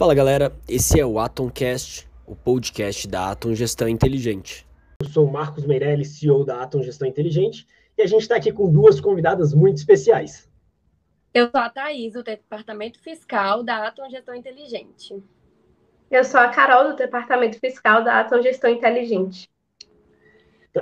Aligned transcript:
Fala 0.00 0.14
galera, 0.14 0.50
esse 0.66 0.98
é 0.98 1.04
o 1.04 1.18
Atomcast, 1.18 2.08
o 2.26 2.34
podcast 2.34 3.06
da 3.06 3.32
Atom 3.32 3.54
Gestão 3.54 3.86
Inteligente. 3.86 4.66
Eu 4.98 5.06
sou 5.06 5.26
o 5.26 5.30
Marcos 5.30 5.66
Meirelles, 5.66 6.18
CEO 6.18 6.42
da 6.42 6.62
Atom 6.62 6.82
Gestão 6.82 7.06
Inteligente, 7.06 7.66
e 7.98 8.00
a 8.00 8.06
gente 8.06 8.22
está 8.22 8.36
aqui 8.36 8.50
com 8.50 8.72
duas 8.72 8.98
convidadas 8.98 9.52
muito 9.52 9.76
especiais. 9.76 10.48
Eu 11.34 11.50
sou 11.50 11.60
a 11.60 11.68
Thaís, 11.68 12.14
do 12.14 12.22
Departamento 12.22 12.98
Fiscal 12.98 13.62
da 13.62 13.88
Atom 13.88 14.08
Gestão 14.08 14.34
Inteligente. 14.34 15.22
Eu 16.10 16.24
sou 16.24 16.40
a 16.40 16.48
Carol, 16.48 16.92
do 16.92 16.96
Departamento 16.96 17.60
Fiscal 17.60 18.02
da 18.02 18.20
Atom 18.20 18.40
Gestão 18.40 18.70
Inteligente. 18.70 19.50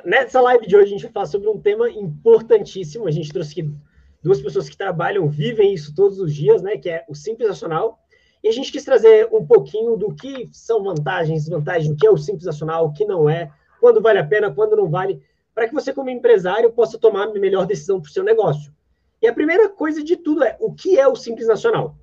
Nessa 0.04 0.40
live 0.40 0.64
de 0.64 0.76
hoje, 0.76 0.86
a 0.86 0.90
gente 0.90 1.02
vai 1.02 1.12
falar 1.12 1.26
sobre 1.26 1.48
um 1.48 1.58
tema 1.58 1.90
importantíssimo. 1.90 3.08
A 3.08 3.10
gente 3.10 3.32
trouxe 3.32 3.50
aqui 3.50 3.74
duas 4.22 4.40
pessoas 4.40 4.68
que 4.68 4.76
trabalham, 4.76 5.28
vivem 5.28 5.74
isso 5.74 5.92
todos 5.92 6.20
os 6.20 6.32
dias, 6.32 6.62
né? 6.62 6.76
Que 6.76 6.88
é 6.88 7.04
o 7.08 7.16
Simples 7.16 7.48
Nacional 7.48 7.98
e 8.42 8.48
a 8.48 8.52
gente 8.52 8.70
quis 8.70 8.84
trazer 8.84 9.28
um 9.32 9.44
pouquinho 9.44 9.96
do 9.96 10.14
que 10.14 10.48
são 10.52 10.82
vantagens, 10.82 11.44
desvantagens, 11.44 11.90
o 11.90 11.96
que 11.96 12.06
é 12.06 12.10
o 12.10 12.16
simples 12.16 12.44
nacional, 12.44 12.86
o 12.86 12.92
que 12.92 13.04
não 13.04 13.28
é, 13.28 13.50
quando 13.80 14.00
vale 14.00 14.18
a 14.18 14.26
pena, 14.26 14.52
quando 14.52 14.76
não 14.76 14.88
vale, 14.88 15.22
para 15.54 15.66
que 15.66 15.74
você, 15.74 15.92
como 15.92 16.10
empresário, 16.10 16.72
possa 16.72 16.98
tomar 16.98 17.24
a 17.24 17.32
melhor 17.32 17.66
decisão 17.66 18.00
para 18.00 18.08
o 18.08 18.12
seu 18.12 18.22
negócio. 18.22 18.72
E 19.20 19.26
a 19.26 19.32
primeira 19.32 19.68
coisa 19.68 20.02
de 20.02 20.16
tudo 20.16 20.44
é 20.44 20.56
o 20.60 20.72
que 20.72 20.98
é 20.98 21.08
o 21.08 21.16
Simples 21.16 21.48
Nacional? 21.48 21.96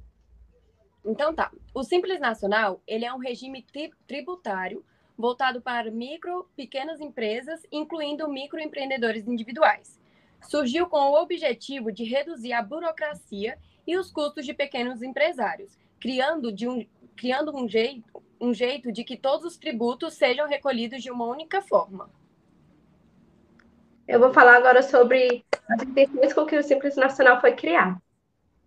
Então 1.05 1.33
tá. 1.33 1.51
O 1.73 1.83
Simples 1.83 2.19
Nacional 2.19 2.81
ele 2.85 3.05
é 3.05 3.13
um 3.13 3.19
regime 3.19 3.61
tri 3.61 3.91
tributário 4.05 4.83
voltado 5.17 5.61
para 5.61 5.89
micro, 5.89 6.49
pequenas 6.55 6.99
empresas, 6.99 7.61
incluindo 7.71 8.27
microempreendedores 8.27 9.27
individuais. 9.27 9.99
Surgiu 10.41 10.87
com 10.87 10.97
o 10.97 11.21
objetivo 11.21 11.91
de 11.91 12.03
reduzir 12.03 12.51
a 12.53 12.61
burocracia 12.61 13.57
e 13.87 13.97
os 13.97 14.11
custos 14.11 14.45
de 14.45 14.53
pequenos 14.53 15.01
empresários, 15.01 15.77
criando, 15.99 16.51
de 16.51 16.67
um, 16.67 16.85
criando 17.15 17.55
um, 17.55 17.67
jeito, 17.67 18.23
um 18.39 18.53
jeito 18.53 18.91
de 18.91 19.03
que 19.03 19.17
todos 19.17 19.45
os 19.45 19.57
tributos 19.57 20.13
sejam 20.13 20.47
recolhidos 20.47 21.01
de 21.01 21.11
uma 21.11 21.25
única 21.25 21.61
forma. 21.61 22.09
Eu 24.07 24.19
vou 24.19 24.31
falar 24.31 24.55
agora 24.55 24.83
sobre 24.83 25.43
as 25.69 25.81
intenções 25.81 26.33
com 26.33 26.45
que 26.45 26.55
o 26.55 26.63
Simples 26.63 26.95
Nacional 26.95 27.41
foi 27.41 27.53
criado. 27.53 27.99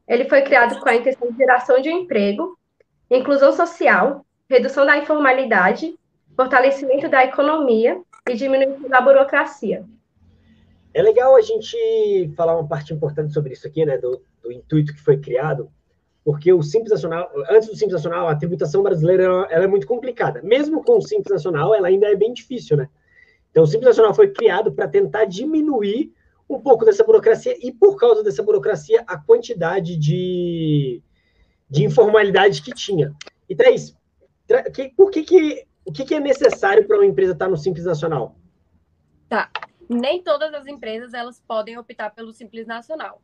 Ele 0.07 0.25
foi 0.25 0.43
criado 0.43 0.81
com 0.81 0.89
a 0.89 0.97
intenção 0.97 1.31
de 1.31 1.37
geração 1.37 1.81
de 1.81 1.91
um 1.91 1.99
emprego, 1.99 2.59
inclusão 3.11 3.53
social, 3.53 4.25
redução 4.49 4.85
da 4.85 4.97
informalidade, 4.97 5.97
fortalecimento 6.35 7.09
da 7.09 7.25
economia 7.25 8.01
e 8.29 8.35
diminuição 8.35 8.89
da 8.89 9.01
burocracia. 9.01 9.85
É 10.95 11.03
legal 11.03 11.37
a 11.37 11.43
gente 11.43 12.33
falar 12.37 12.59
uma 12.59 12.67
parte 12.67 12.93
importante 12.93 13.33
sobre 13.33 13.53
isso 13.53 13.67
aqui, 13.67 13.85
né, 13.85 13.99
do, 13.99 14.23
do 14.43 14.51
intuito 14.51 14.95
que 14.95 15.01
foi 15.01 15.19
criado, 15.19 15.71
porque 16.29 16.53
o 16.53 16.63
Simples 16.63 16.91
Nacional, 16.91 17.33
antes 17.49 17.71
do 17.71 17.75
Simples 17.75 17.95
Nacional, 17.95 18.29
a 18.29 18.37
tributação 18.37 18.83
brasileira 18.83 19.25
ela 19.49 19.65
é 19.65 19.67
muito 19.67 19.87
complicada. 19.87 20.43
Mesmo 20.43 20.85
com 20.85 20.99
o 20.99 21.01
Simples 21.01 21.33
Nacional, 21.33 21.75
ela 21.75 21.89
ainda 21.89 22.07
é 22.07 22.15
bem 22.15 22.35
difícil, 22.35 22.77
né? 22.77 22.87
Então, 23.51 23.63
o 23.65 23.67
Simples 23.67 23.87
Nacional 23.87 24.13
foi 24.13 24.29
criado 24.31 24.71
para 24.71 24.87
tentar 24.87 25.25
diminuir 25.25 26.13
um 26.47 26.61
pouco 26.61 26.85
dessa 26.85 27.03
burocracia 27.03 27.57
e, 27.67 27.73
por 27.73 27.97
causa 27.97 28.23
dessa 28.23 28.43
burocracia, 28.43 29.03
a 29.07 29.17
quantidade 29.17 29.97
de, 29.97 31.03
de 31.67 31.85
informalidade 31.85 32.61
que 32.61 32.75
tinha. 32.75 33.15
E, 33.49 33.57
Thaís, 33.57 33.97
que, 34.75 34.91
por 34.91 35.11
que, 35.11 35.23
que, 35.23 35.65
o 35.83 35.91
que, 35.91 36.05
que 36.05 36.15
é 36.15 36.21
necessário 36.21 36.87
para 36.87 36.99
uma 36.99 37.07
empresa 37.07 37.33
estar 37.33 37.49
no 37.49 37.57
Simples 37.57 37.87
Nacional? 37.87 38.37
Tá. 39.31 39.51
Nem 39.89 40.23
todas 40.23 40.53
as 40.53 40.67
empresas 40.67 41.15
elas 41.15 41.41
podem 41.49 41.79
optar 41.79 42.11
pelo 42.11 42.35
Simples 42.35 42.67
Nacional. 42.67 43.23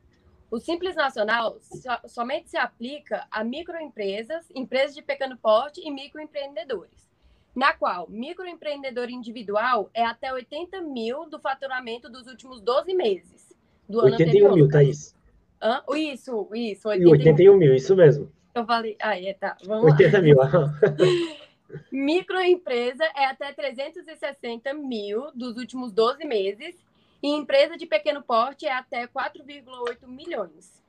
O 0.55 0.61
Simples 0.61 0.95
Nacional 0.95 1.59
so, 1.61 2.09
somente 2.09 2.49
se 2.49 2.57
aplica 2.57 3.27
a 3.29 3.43
microempresas, 3.43 4.49
empresas 4.55 4.95
de 4.95 5.03
pequeno 5.03 5.37
porte 5.37 5.81
e 5.81 5.91
microempreendedores, 5.91 7.11
na 7.57 7.73
qual 7.73 8.09
microempreendedor 8.09 9.11
individual 9.11 9.91
é 9.93 10.05
até 10.05 10.33
80 10.33 10.81
mil 10.81 11.29
do 11.29 11.41
faturamento 11.41 12.09
dos 12.09 12.29
últimos 12.29 12.61
12 12.61 12.95
meses 12.95 13.53
do 13.89 13.99
81 13.99 14.07
ano 14.07 14.29
anterior. 14.29 14.55
mil, 14.55 14.69
Thaís. 14.69 15.17
Hã? 15.61 15.83
Isso, 15.97 16.49
isso. 16.55 16.89
81, 16.89 17.11
81 17.11 17.57
mil, 17.57 17.75
isso 17.75 17.97
mesmo. 17.97 18.31
Eu 18.55 18.65
falei, 18.65 18.97
ah, 19.01 19.21
é, 19.21 19.35
tá, 19.35 19.57
vamos 19.67 19.91
80 19.91 20.19
lá. 20.19 20.23
mil. 20.23 20.37
Microempresa 21.91 23.03
é 23.17 23.25
até 23.25 23.53
360 23.53 24.73
mil 24.73 25.33
dos 25.35 25.57
últimos 25.57 25.91
12 25.91 26.25
meses 26.25 26.77
e 27.25 27.31
empresa 27.31 27.75
de 27.75 27.87
pequeno 27.87 28.23
porte 28.23 28.67
é 28.67 28.73
até 28.75 29.07
4,8 29.07 30.07
milhões. 30.07 30.85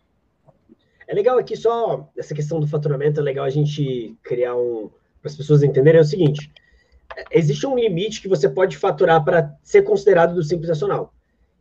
É 1.07 1.13
legal 1.13 1.37
aqui 1.37 1.55
só 1.55 2.11
essa 2.17 2.35
questão 2.35 2.59
do 2.59 2.67
faturamento, 2.67 3.21
é 3.21 3.23
legal 3.23 3.45
a 3.45 3.49
gente 3.49 4.17
criar 4.21 4.53
um 4.53 4.91
para 5.21 5.31
as 5.31 5.37
pessoas 5.37 5.63
entenderem 5.63 5.99
é 5.99 6.01
o 6.01 6.05
seguinte: 6.05 6.51
existe 7.31 7.65
um 7.65 7.77
limite 7.77 8.21
que 8.21 8.27
você 8.27 8.49
pode 8.49 8.75
faturar 8.75 9.23
para 9.23 9.55
ser 9.63 9.83
considerado 9.83 10.35
do 10.35 10.43
simples 10.43 10.67
nacional. 10.67 11.13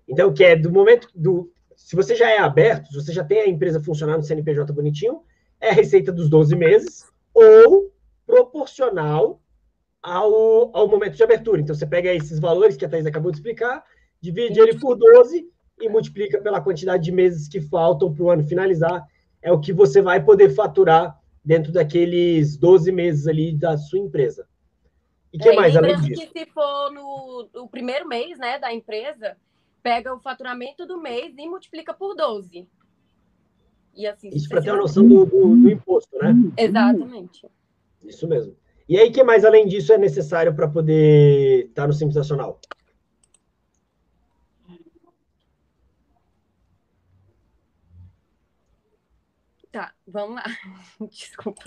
Então, 0.08 0.34
que 0.34 0.42
é 0.42 0.56
do 0.56 0.72
momento 0.72 1.08
do 1.14 1.52
se 1.76 1.94
você 1.94 2.16
já 2.16 2.28
é 2.28 2.38
aberto, 2.38 2.88
se 2.88 2.96
você 2.96 3.12
já 3.12 3.22
tem 3.22 3.42
a 3.42 3.48
empresa 3.48 3.80
funcionando 3.80 4.18
no 4.18 4.22
CNPJ 4.24 4.72
bonitinho, 4.72 5.22
é 5.60 5.70
a 5.70 5.72
receita 5.72 6.10
dos 6.10 6.28
12 6.28 6.56
meses 6.56 7.06
ou 7.32 7.92
proporcional 8.26 9.40
ao, 10.02 10.76
ao 10.76 10.88
momento 10.88 11.14
de 11.14 11.22
abertura. 11.22 11.60
Então, 11.60 11.76
você 11.76 11.86
pega 11.86 12.12
esses 12.12 12.40
valores 12.40 12.76
que 12.76 12.84
a 12.84 12.88
Thais 12.88 13.06
acabou 13.06 13.30
de 13.30 13.36
explicar 13.36 13.84
divide 14.24 14.58
ele 14.58 14.78
por 14.78 14.96
12 14.96 15.46
e 15.80 15.88
multiplica 15.88 16.40
pela 16.40 16.60
quantidade 16.60 17.04
de 17.04 17.12
meses 17.12 17.46
que 17.46 17.60
faltam 17.60 18.12
para 18.14 18.24
o 18.24 18.30
ano 18.30 18.42
finalizar. 18.42 19.06
É 19.42 19.52
o 19.52 19.60
que 19.60 19.72
você 19.72 20.00
vai 20.00 20.24
poder 20.24 20.54
faturar 20.54 21.20
dentro 21.44 21.70
daqueles 21.70 22.56
12 22.56 22.90
meses 22.90 23.26
ali 23.26 23.54
da 23.54 23.76
sua 23.76 23.98
empresa. 23.98 24.46
E 25.30 25.38
que 25.38 25.50
é, 25.50 25.54
mais 25.54 25.76
além 25.76 26.00
disso? 26.00 26.22
que 26.22 26.38
se 26.38 26.46
for 26.46 26.90
no, 26.92 27.48
no, 27.52 27.68
primeiro 27.68 28.08
mês 28.08 28.38
né, 28.38 28.58
da 28.58 28.72
empresa, 28.72 29.36
pega 29.82 30.14
o 30.14 30.20
faturamento 30.20 30.86
do 30.86 30.98
mês 30.98 31.34
e 31.36 31.46
multiplica 31.46 31.92
por 31.92 32.14
12. 32.14 32.66
E 33.94 34.06
assim, 34.06 34.30
Isso 34.30 34.48
para 34.48 34.62
ter 34.62 34.70
uma 34.70 34.80
noção 34.80 35.06
do, 35.06 35.26
do, 35.26 35.56
do, 35.56 35.70
imposto, 35.70 36.16
né? 36.16 36.34
Exatamente. 36.56 37.46
Isso 38.02 38.26
mesmo. 38.26 38.56
E 38.88 38.98
aí, 38.98 39.10
que 39.10 39.22
mais 39.22 39.44
além 39.44 39.66
disso 39.66 39.92
é 39.92 39.98
necessário 39.98 40.54
para 40.54 40.68
poder 40.68 41.66
estar 41.66 41.86
no 41.86 41.92
Simples 41.92 42.16
Nacional? 42.16 42.60
Tá, 49.74 49.92
vamos 50.06 50.36
lá. 50.36 50.44
Desculpa. 51.10 51.62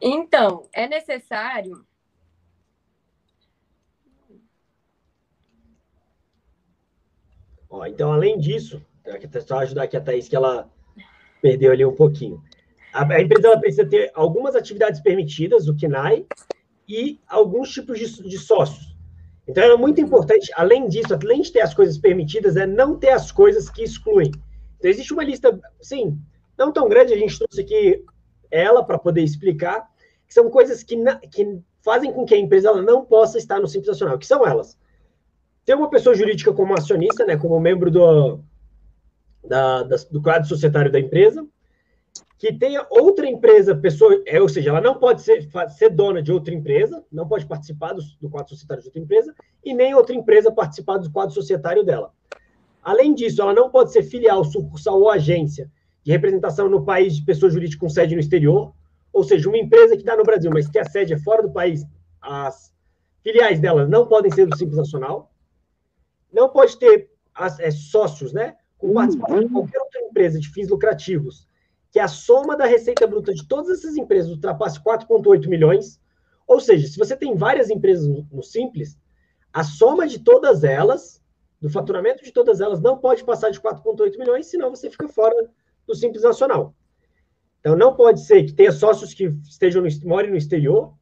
Então, 0.00 0.68
é 0.72 0.86
necessário. 0.86 1.84
Ó, 7.68 7.84
então, 7.86 8.12
além 8.12 8.38
disso, 8.38 8.80
só 9.44 9.58
ajudar 9.58 9.82
aqui 9.82 9.96
a 9.96 10.00
Thaís, 10.00 10.28
que 10.28 10.36
ela 10.36 10.70
perdeu 11.40 11.72
ali 11.72 11.84
um 11.84 11.96
pouquinho. 11.96 12.40
A, 12.92 13.02
empresa 13.20 13.48
ela 13.48 13.58
precisa 13.58 13.84
ter 13.84 14.12
algumas 14.14 14.54
atividades 14.54 15.00
permitidas, 15.00 15.66
o 15.66 15.76
KNAI, 15.76 16.24
e 16.88 17.18
alguns 17.26 17.72
tipos 17.72 17.98
de, 17.98 18.28
de 18.28 18.38
sócios. 18.38 18.96
Então, 19.48 19.64
é 19.64 19.76
muito 19.76 20.00
importante, 20.00 20.52
além 20.54 20.88
disso, 20.88 21.12
além 21.12 21.40
de 21.40 21.50
ter 21.50 21.62
as 21.62 21.74
coisas 21.74 21.98
permitidas, 21.98 22.56
é 22.56 22.64
não 22.64 22.96
ter 22.96 23.10
as 23.10 23.32
coisas 23.32 23.68
que 23.68 23.82
excluem. 23.82 24.30
Então, 24.82 24.90
existe 24.90 25.12
uma 25.12 25.22
lista, 25.22 25.56
sim, 25.80 26.18
não 26.58 26.72
tão 26.72 26.88
grande, 26.88 27.14
a 27.14 27.16
gente 27.16 27.38
trouxe 27.38 27.60
aqui 27.60 28.04
ela 28.50 28.84
para 28.84 28.98
poder 28.98 29.22
explicar, 29.22 29.88
que 30.26 30.34
são 30.34 30.50
coisas 30.50 30.82
que, 30.82 30.96
que 31.30 31.60
fazem 31.84 32.12
com 32.12 32.24
que 32.24 32.34
a 32.34 32.38
empresa 32.38 32.72
não 32.82 33.04
possa 33.04 33.38
estar 33.38 33.60
no 33.60 33.68
Simples 33.68 33.86
Nacional, 33.86 34.18
que 34.18 34.26
são 34.26 34.44
elas. 34.44 34.76
Ter 35.64 35.76
uma 35.76 35.88
pessoa 35.88 36.16
jurídica 36.16 36.52
como 36.52 36.74
acionista, 36.74 37.24
né, 37.24 37.36
como 37.36 37.60
membro 37.60 37.92
do, 37.92 38.40
da, 39.46 39.84
da, 39.84 39.96
do 40.10 40.20
quadro 40.20 40.48
societário 40.48 40.90
da 40.90 40.98
empresa, 40.98 41.46
que 42.36 42.52
tenha 42.52 42.84
outra 42.90 43.28
empresa, 43.28 43.76
pessoa, 43.76 44.20
é, 44.26 44.40
ou 44.40 44.48
seja, 44.48 44.70
ela 44.70 44.80
não 44.80 44.98
pode 44.98 45.22
ser, 45.22 45.48
ser 45.78 45.90
dona 45.90 46.20
de 46.20 46.32
outra 46.32 46.52
empresa, 46.52 47.04
não 47.12 47.28
pode 47.28 47.46
participar 47.46 47.92
do, 47.92 48.02
do 48.20 48.28
quadro 48.28 48.48
societário 48.48 48.82
de 48.82 48.88
outra 48.88 49.00
empresa, 49.00 49.32
e 49.64 49.72
nem 49.72 49.94
outra 49.94 50.16
empresa 50.16 50.50
participar 50.50 50.98
do 50.98 51.08
quadro 51.12 51.32
societário 51.32 51.84
dela. 51.84 52.12
Além 52.82 53.14
disso, 53.14 53.40
ela 53.40 53.54
não 53.54 53.70
pode 53.70 53.92
ser 53.92 54.02
filial, 54.02 54.44
sucursal 54.44 55.00
ou 55.00 55.08
agência 55.08 55.70
de 56.02 56.10
representação 56.10 56.68
no 56.68 56.84
país 56.84 57.14
de 57.14 57.24
pessoa 57.24 57.50
jurídica 57.50 57.80
com 57.80 57.88
sede 57.88 58.14
no 58.14 58.20
exterior, 58.20 58.74
ou 59.12 59.22
seja, 59.22 59.48
uma 59.48 59.58
empresa 59.58 59.94
que 59.94 60.02
está 60.02 60.16
no 60.16 60.24
Brasil, 60.24 60.50
mas 60.52 60.68
que 60.68 60.78
a 60.78 60.84
sede 60.84 61.12
é 61.12 61.18
fora 61.18 61.42
do 61.42 61.52
país, 61.52 61.84
as 62.20 62.72
filiais 63.22 63.60
dela 63.60 63.86
não 63.86 64.06
podem 64.06 64.32
ser 64.32 64.46
do 64.46 64.56
Simples 64.56 64.76
Nacional. 64.76 65.32
Não 66.32 66.48
pode 66.48 66.76
ter 66.78 67.10
as, 67.34 67.60
é, 67.60 67.70
sócios, 67.70 68.32
né? 68.32 68.56
Com 68.76 68.94
participação 68.94 69.40
de 69.40 69.48
qualquer 69.48 69.80
outra 69.80 70.00
empresa 70.00 70.40
de 70.40 70.48
fins 70.48 70.68
lucrativos, 70.68 71.46
que 71.90 72.00
a 72.00 72.08
soma 72.08 72.56
da 72.56 72.64
receita 72.64 73.06
bruta 73.06 73.32
de 73.32 73.46
todas 73.46 73.78
essas 73.78 73.96
empresas 73.96 74.30
ultrapasse 74.30 74.82
4,8 74.82 75.46
milhões. 75.46 76.00
Ou 76.48 76.58
seja, 76.58 76.88
se 76.88 76.98
você 76.98 77.14
tem 77.14 77.36
várias 77.36 77.70
empresas 77.70 78.08
no, 78.08 78.26
no 78.32 78.42
Simples, 78.42 78.98
a 79.52 79.62
soma 79.62 80.08
de 80.08 80.18
todas 80.18 80.64
elas 80.64 81.21
do 81.62 81.70
faturamento 81.70 82.24
de 82.24 82.32
todas 82.32 82.60
elas 82.60 82.80
não 82.80 82.98
pode 82.98 83.22
passar 83.22 83.50
de 83.50 83.60
4,8 83.60 84.18
milhões, 84.18 84.46
senão 84.46 84.68
você 84.68 84.90
fica 84.90 85.06
fora 85.06 85.48
do 85.86 85.94
Simples 85.94 86.24
Nacional. 86.24 86.74
Então, 87.60 87.76
não 87.76 87.94
pode 87.94 88.20
ser 88.26 88.42
que 88.42 88.52
tenha 88.52 88.72
sócios 88.72 89.14
que 89.14 89.26
estejam 89.48 89.80
no, 89.80 89.88
morem 90.04 90.32
no 90.32 90.36
exterior, 90.36 90.92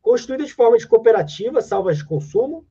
constituída 0.00 0.44
de 0.44 0.54
forma 0.54 0.78
de 0.78 0.88
cooperativa, 0.88 1.60
salvas 1.60 1.98
de 1.98 2.06
consumo, 2.06 2.66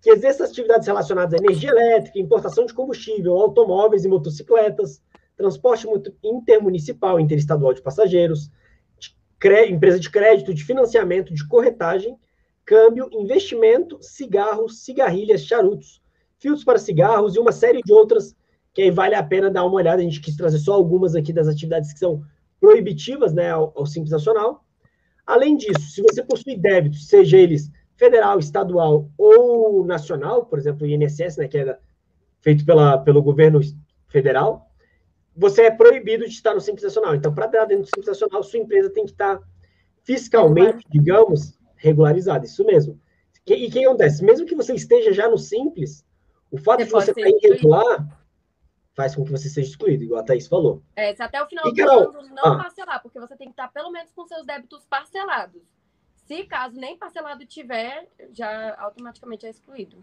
que 0.00 0.10
exerça 0.10 0.44
atividades 0.44 0.88
relacionadas 0.88 1.32
à 1.32 1.36
energia 1.36 1.70
elétrica, 1.70 2.18
importação 2.18 2.66
de 2.66 2.74
combustível, 2.74 3.34
automóveis 3.34 4.04
e 4.04 4.08
motocicletas, 4.08 5.00
transporte 5.36 5.86
intermunicipal 6.24 7.20
interestadual 7.20 7.72
de 7.72 7.80
passageiros, 7.80 8.50
de 8.98 9.14
empresa 9.68 10.00
de 10.00 10.10
crédito, 10.10 10.52
de 10.52 10.64
financiamento, 10.64 11.32
de 11.32 11.46
corretagem, 11.46 12.18
câmbio, 12.64 13.08
investimento, 13.12 14.02
cigarros, 14.02 14.84
cigarrilhas, 14.84 15.44
charutos, 15.44 16.01
filtros 16.42 16.64
para 16.64 16.78
cigarros 16.78 17.36
e 17.36 17.38
uma 17.38 17.52
série 17.52 17.80
de 17.80 17.92
outras 17.92 18.34
que 18.74 18.82
aí 18.82 18.90
vale 18.90 19.14
a 19.14 19.22
pena 19.22 19.50
dar 19.50 19.64
uma 19.64 19.76
olhada. 19.76 20.02
A 20.02 20.04
gente 20.04 20.20
quis 20.20 20.36
trazer 20.36 20.58
só 20.58 20.74
algumas 20.74 21.14
aqui 21.14 21.32
das 21.32 21.46
atividades 21.46 21.92
que 21.92 21.98
são 21.98 22.22
proibitivas 22.60 23.32
né, 23.32 23.50
ao, 23.50 23.72
ao 23.76 23.86
Simples 23.86 24.10
Nacional. 24.10 24.64
Além 25.24 25.56
disso, 25.56 25.80
se 25.90 26.02
você 26.02 26.22
possui 26.22 26.56
débitos, 26.56 27.06
seja 27.06 27.36
eles 27.36 27.70
federal, 27.96 28.38
estadual 28.38 29.08
ou 29.16 29.84
nacional, 29.84 30.46
por 30.46 30.58
exemplo, 30.58 30.84
o 30.84 30.90
INSS, 30.90 31.36
né, 31.36 31.46
que 31.46 31.58
é 31.58 31.78
feito 32.40 32.64
pela, 32.64 32.98
pelo 32.98 33.22
governo 33.22 33.60
federal, 34.08 34.68
você 35.36 35.62
é 35.62 35.70
proibido 35.70 36.24
de 36.24 36.32
estar 36.32 36.54
no 36.54 36.60
Simples 36.60 36.82
Nacional. 36.82 37.14
Então, 37.14 37.32
para 37.32 37.46
estar 37.46 37.64
dentro 37.66 37.84
do 37.84 37.86
Simples 37.88 38.08
Nacional, 38.08 38.42
sua 38.42 38.58
empresa 38.58 38.90
tem 38.90 39.04
que 39.04 39.12
estar 39.12 39.40
fiscalmente, 40.02 40.84
digamos, 40.90 41.56
regularizada. 41.76 42.44
Isso 42.44 42.64
mesmo. 42.64 42.98
E 43.46 43.66
o 43.66 43.70
que 43.70 43.84
acontece? 43.84 44.24
Mesmo 44.24 44.46
que 44.46 44.54
você 44.54 44.74
esteja 44.74 45.12
já 45.12 45.28
no 45.28 45.38
Simples, 45.38 46.04
o 46.52 46.58
fato 46.58 46.84
você 46.84 46.84
de 46.84 46.90
você 46.90 47.10
estar 47.10 47.48
irregular 47.48 48.18
faz 48.94 49.16
com 49.16 49.24
que 49.24 49.30
você 49.30 49.48
seja 49.48 49.70
excluído, 49.70 50.04
igual 50.04 50.20
a 50.20 50.24
Thaís 50.24 50.46
falou. 50.46 50.82
É, 50.94 51.14
se 51.14 51.22
até 51.22 51.42
o 51.42 51.46
final 51.46 51.66
e, 51.66 51.70
do 51.70 51.76
Carol, 51.76 52.10
ano 52.10 52.28
não 52.34 52.44
ah, 52.44 52.62
parcelar, 52.62 53.02
porque 53.02 53.18
você 53.18 53.34
tem 53.36 53.46
que 53.46 53.54
estar 53.54 53.68
pelo 53.68 53.90
menos 53.90 54.12
com 54.12 54.26
seus 54.26 54.44
débitos 54.44 54.84
parcelados. 54.84 55.62
Se 56.26 56.44
caso 56.44 56.76
nem 56.76 56.96
parcelado 56.96 57.46
tiver, 57.46 58.06
já 58.32 58.76
automaticamente 58.78 59.46
é 59.46 59.50
excluído. 59.50 59.96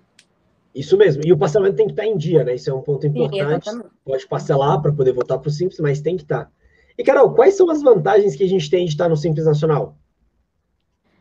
Isso 0.74 0.98
mesmo. 0.98 1.22
E 1.24 1.32
o 1.32 1.38
parcelamento 1.38 1.78
tem 1.78 1.86
que 1.86 1.94
estar 1.94 2.06
em 2.06 2.18
dia, 2.18 2.44
né? 2.44 2.56
Isso 2.56 2.70
é 2.70 2.74
um 2.74 2.82
ponto 2.82 3.06
importante. 3.06 3.70
Sim, 3.70 3.84
Pode 4.04 4.28
parcelar 4.28 4.82
para 4.82 4.92
poder 4.92 5.14
voltar 5.14 5.38
para 5.38 5.48
o 5.48 5.52
Simples, 5.52 5.80
mas 5.80 6.02
tem 6.02 6.18
que 6.18 6.24
estar. 6.24 6.52
E, 6.98 7.04
Carol, 7.04 7.34
quais 7.34 7.56
são 7.56 7.70
as 7.70 7.82
vantagens 7.82 8.36
que 8.36 8.44
a 8.44 8.48
gente 8.48 8.70
tem 8.70 8.86
de 8.86 8.92
estar 8.92 9.08
no 9.08 9.16
Simples 9.16 9.46
Nacional? 9.46 9.98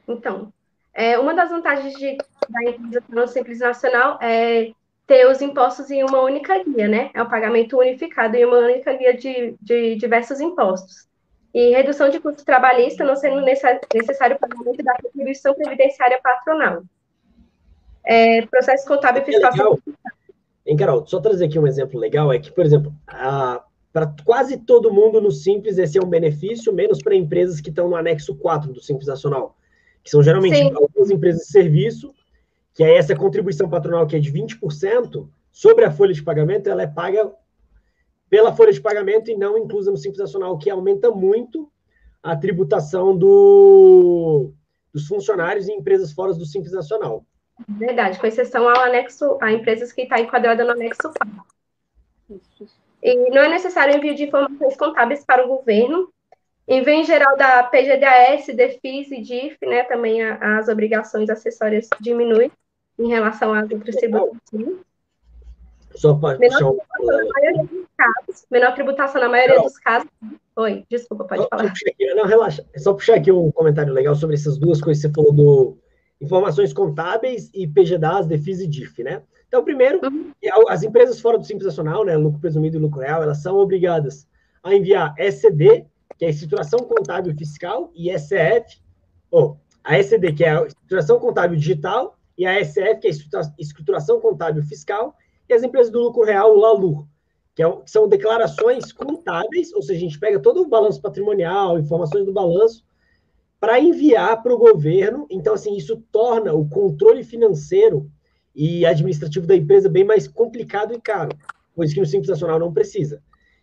Então, 0.06 0.52
é, 0.92 1.18
uma 1.18 1.34
das 1.34 1.50
vantagens 1.50 1.94
de 1.94 2.16
da 2.16 2.70
empresa 2.70 3.04
no 3.08 3.28
Simples 3.28 3.60
Nacional 3.60 4.18
é 4.20 4.72
ter 5.08 5.26
os 5.26 5.40
impostos 5.40 5.90
em 5.90 6.04
uma 6.04 6.20
única 6.20 6.62
guia, 6.62 6.86
né? 6.86 7.10
É 7.14 7.22
o 7.22 7.24
um 7.24 7.30
pagamento 7.30 7.78
unificado 7.78 8.36
em 8.36 8.44
uma 8.44 8.58
única 8.58 8.92
guia 8.92 9.16
de, 9.16 9.56
de 9.60 9.96
diversos 9.96 10.38
impostos 10.38 11.08
e 11.52 11.70
redução 11.70 12.10
de 12.10 12.20
custo 12.20 12.44
trabalhista, 12.44 13.02
não 13.02 13.16
sendo 13.16 13.40
necessário 13.40 14.36
o 14.36 14.38
pagamento 14.38 14.84
da 14.84 14.94
contribuição 15.02 15.54
previdenciária 15.54 16.20
patronal. 16.22 16.82
É, 18.04 18.42
processo 18.46 18.86
contábil 18.86 19.22
e 19.22 19.24
fiscal. 19.24 19.78
É 20.66 20.70
hein, 20.70 20.76
Carol, 20.76 21.06
só 21.06 21.18
trazer 21.20 21.46
aqui 21.46 21.58
um 21.58 21.66
exemplo 21.66 21.98
legal, 21.98 22.30
é 22.30 22.38
que, 22.38 22.52
por 22.52 22.66
exemplo, 22.66 22.92
para 23.06 24.14
quase 24.26 24.58
todo 24.58 24.92
mundo 24.92 25.22
no 25.22 25.32
Simples 25.32 25.78
esse 25.78 25.96
é 25.96 26.02
um 26.02 26.08
benefício, 26.08 26.70
menos 26.70 27.02
para 27.02 27.14
empresas 27.14 27.62
que 27.62 27.70
estão 27.70 27.88
no 27.88 27.96
anexo 27.96 28.36
4 28.36 28.74
do 28.74 28.82
Simples 28.82 29.08
Nacional, 29.08 29.56
que 30.04 30.10
são 30.10 30.22
geralmente 30.22 30.56
Sim. 30.56 30.74
algumas 30.74 31.10
empresas 31.10 31.46
de 31.46 31.48
serviço, 31.48 32.14
que 32.78 32.84
é 32.84 32.96
essa 32.96 33.16
contribuição 33.16 33.68
patronal 33.68 34.06
que 34.06 34.14
é 34.14 34.20
de 34.20 34.32
20%, 34.32 35.28
sobre 35.50 35.84
a 35.84 35.90
folha 35.90 36.14
de 36.14 36.22
pagamento, 36.22 36.70
ela 36.70 36.84
é 36.84 36.86
paga 36.86 37.28
pela 38.30 38.54
folha 38.54 38.72
de 38.72 38.80
pagamento 38.80 39.32
e 39.32 39.36
não 39.36 39.58
inclusa 39.58 39.90
no 39.90 39.96
Simples 39.96 40.20
Nacional, 40.20 40.56
que 40.56 40.70
aumenta 40.70 41.10
muito 41.10 41.68
a 42.22 42.36
tributação 42.36 43.18
do, 43.18 44.52
dos 44.94 45.08
funcionários 45.08 45.68
em 45.68 45.76
empresas 45.76 46.12
fora 46.12 46.32
do 46.32 46.46
Simples 46.46 46.72
Nacional. 46.72 47.26
Verdade, 47.68 48.20
com 48.20 48.28
exceção 48.28 48.68
ao 48.68 48.80
anexo, 48.82 49.36
a 49.42 49.50
empresas 49.50 49.92
que 49.92 50.02
está 50.02 50.20
enquadrada 50.20 50.62
no 50.62 50.70
anexo 50.70 51.12
4. 52.28 52.38
E 53.02 53.30
não 53.30 53.42
é 53.42 53.48
necessário 53.48 53.96
envio 53.96 54.14
de 54.14 54.22
informações 54.22 54.76
contábeis 54.76 55.24
para 55.24 55.44
o 55.44 55.48
governo. 55.48 56.12
Envio 56.68 56.94
em 56.94 57.02
geral 57.02 57.36
da 57.36 57.64
PGDAS, 57.64 58.46
DEFIS 58.54 59.10
e 59.10 59.20
DIF, 59.20 59.58
né, 59.66 59.82
também 59.82 60.22
as 60.22 60.68
obrigações 60.68 61.28
acessórias 61.28 61.88
diminuem 62.00 62.52
em 62.98 63.08
relação 63.08 63.52
às 63.52 63.70
outras 63.70 63.96
tributações. 63.96 64.78
Só 65.94 66.14
para 66.14 66.38
menor, 66.38 66.76
casos, 67.96 68.46
menor 68.50 68.74
tributação 68.74 69.20
na 69.20 69.28
maioria 69.28 69.56
não. 69.56 69.64
dos 69.64 69.78
casos. 69.78 70.08
Oi, 70.56 70.84
desculpa, 70.88 71.24
pode 71.24 71.42
só, 71.42 71.48
falar. 71.48 71.64
Aqui, 71.64 72.14
não, 72.14 72.24
relaxa. 72.24 72.64
É 72.72 72.78
só 72.78 72.92
puxar 72.92 73.16
aqui 73.16 73.32
um 73.32 73.50
comentário 73.50 73.92
legal 73.92 74.14
sobre 74.14 74.36
essas 74.36 74.58
duas 74.58 74.80
coisas 74.80 75.02
que 75.02 75.08
você 75.08 75.14
falou 75.14 75.32
do 75.32 75.78
informações 76.20 76.72
contábeis 76.72 77.50
e 77.54 77.66
PGDAS, 77.66 78.26
DEFIS 78.26 78.60
e 78.60 78.66
DIF, 78.66 79.02
né? 79.02 79.22
Então, 79.46 79.64
primeiro, 79.64 80.00
uhum. 80.04 80.32
as 80.68 80.82
empresas 80.82 81.20
fora 81.20 81.38
do 81.38 81.44
Simples 81.44 81.66
Nacional, 81.66 82.04
né, 82.04 82.16
lucro 82.16 82.40
presumido 82.40 82.76
e 82.76 82.80
lucro 82.80 83.00
real, 83.00 83.22
elas 83.22 83.38
são 83.38 83.56
obrigadas 83.56 84.26
a 84.62 84.74
enviar 84.74 85.14
SCD, 85.16 85.86
que 86.18 86.24
é 86.24 86.28
a 86.28 86.30
Estruturação 86.30 86.80
Contábil 86.80 87.34
Fiscal, 87.34 87.90
e 87.94 88.10
SCF, 88.10 88.80
ou 89.30 89.58
a 89.82 89.96
SCD, 89.98 90.32
que 90.32 90.44
é 90.44 90.50
a 90.50 90.66
Estruturação 90.66 91.18
Contábil 91.18 91.56
Digital, 91.56 92.17
e 92.38 92.46
a 92.46 92.64
SF, 92.64 93.00
que 93.00 93.36
é 93.36 93.40
a 93.40 93.52
Escrituração 93.58 94.20
Contábil 94.20 94.62
Fiscal, 94.62 95.14
e 95.48 95.52
as 95.52 95.62
empresas 95.62 95.90
do 95.90 95.98
lucro 95.98 96.24
real, 96.24 96.54
o 96.54 96.60
LALUR, 96.60 97.06
que, 97.54 97.62
é, 97.62 97.70
que 97.70 97.90
são 97.90 98.08
declarações 98.08 98.92
contábeis, 98.92 99.72
ou 99.72 99.82
seja, 99.82 99.98
a 99.98 100.00
gente 100.00 100.20
pega 100.20 100.38
todo 100.38 100.62
o 100.62 100.68
balanço 100.68 101.02
patrimonial, 101.02 101.78
informações 101.78 102.24
do 102.24 102.32
balanço, 102.32 102.84
para 103.58 103.80
enviar 103.80 104.40
para 104.40 104.54
o 104.54 104.58
governo. 104.58 105.26
Então, 105.28 105.54
assim, 105.54 105.76
isso 105.76 106.00
torna 106.12 106.54
o 106.54 106.68
controle 106.68 107.24
financeiro 107.24 108.08
e 108.54 108.86
administrativo 108.86 109.46
da 109.46 109.56
empresa 109.56 109.88
bem 109.88 110.04
mais 110.04 110.28
complicado 110.28 110.94
e 110.94 111.00
caro, 111.00 111.30
coisa 111.74 111.92
que 111.92 112.00
no 112.00 112.06
Simples 112.06 112.30
Nacional 112.30 112.58
não 112.58 112.72
precisa. 112.72 113.20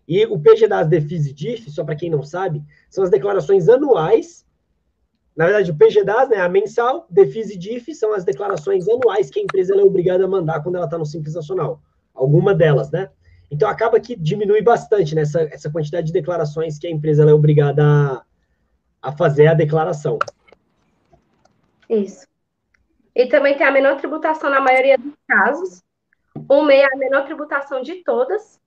E 0.07 0.25
o 0.25 0.39
PG 0.39 0.67
das 0.67 0.87
DEFIS 0.87 1.27
e 1.27 1.33
DIF, 1.33 1.71
só 1.71 1.83
para 1.83 1.95
quem 1.95 2.09
não 2.09 2.21
sabe, 2.21 2.61
são 2.89 3.03
as 3.03 3.09
declarações 3.09 3.67
anuais. 3.67 4.44
Na 5.35 5.45
verdade, 5.45 5.71
o 5.71 5.75
PGDAS, 5.75 6.29
né, 6.29 6.37
a 6.37 6.47
mensal, 6.47 7.05
DEFIS 7.09 7.51
e 7.51 7.57
DIF 7.57 7.93
são 7.93 8.13
as 8.13 8.23
declarações 8.23 8.87
anuais 8.87 9.29
que 9.29 9.39
a 9.39 9.43
empresa 9.43 9.75
é 9.75 9.83
obrigada 9.83 10.23
a 10.23 10.27
mandar 10.27 10.63
quando 10.63 10.75
ela 10.75 10.85
está 10.85 10.97
no 10.97 11.05
Simples 11.05 11.35
Nacional. 11.35 11.81
Alguma 12.13 12.55
delas, 12.55 12.89
né? 12.89 13.09
Então, 13.51 13.67
acaba 13.69 13.99
que 13.99 14.15
diminui 14.15 14.61
bastante 14.61 15.13
né, 15.13 15.21
essa 15.21 15.69
quantidade 15.69 16.07
de 16.07 16.13
declarações 16.13 16.79
que 16.79 16.87
a 16.87 16.89
empresa 16.89 17.29
é 17.29 17.33
obrigada 17.33 17.83
a, 17.83 18.23
a 19.01 19.11
fazer 19.11 19.47
a 19.47 19.53
declaração. 19.53 20.17
Isso. 21.89 22.25
E 23.13 23.27
também 23.27 23.57
tem 23.57 23.67
a 23.67 23.71
menor 23.71 23.97
tributação 23.97 24.49
na 24.49 24.61
maioria 24.61 24.97
dos 24.97 25.13
casos. 25.27 25.83
O 26.47 26.63
MEI 26.63 26.81
é 26.81 26.93
a 26.93 26.97
menor 26.97 27.25
tributação 27.25 27.81
de 27.81 27.95
todas. 28.03 28.59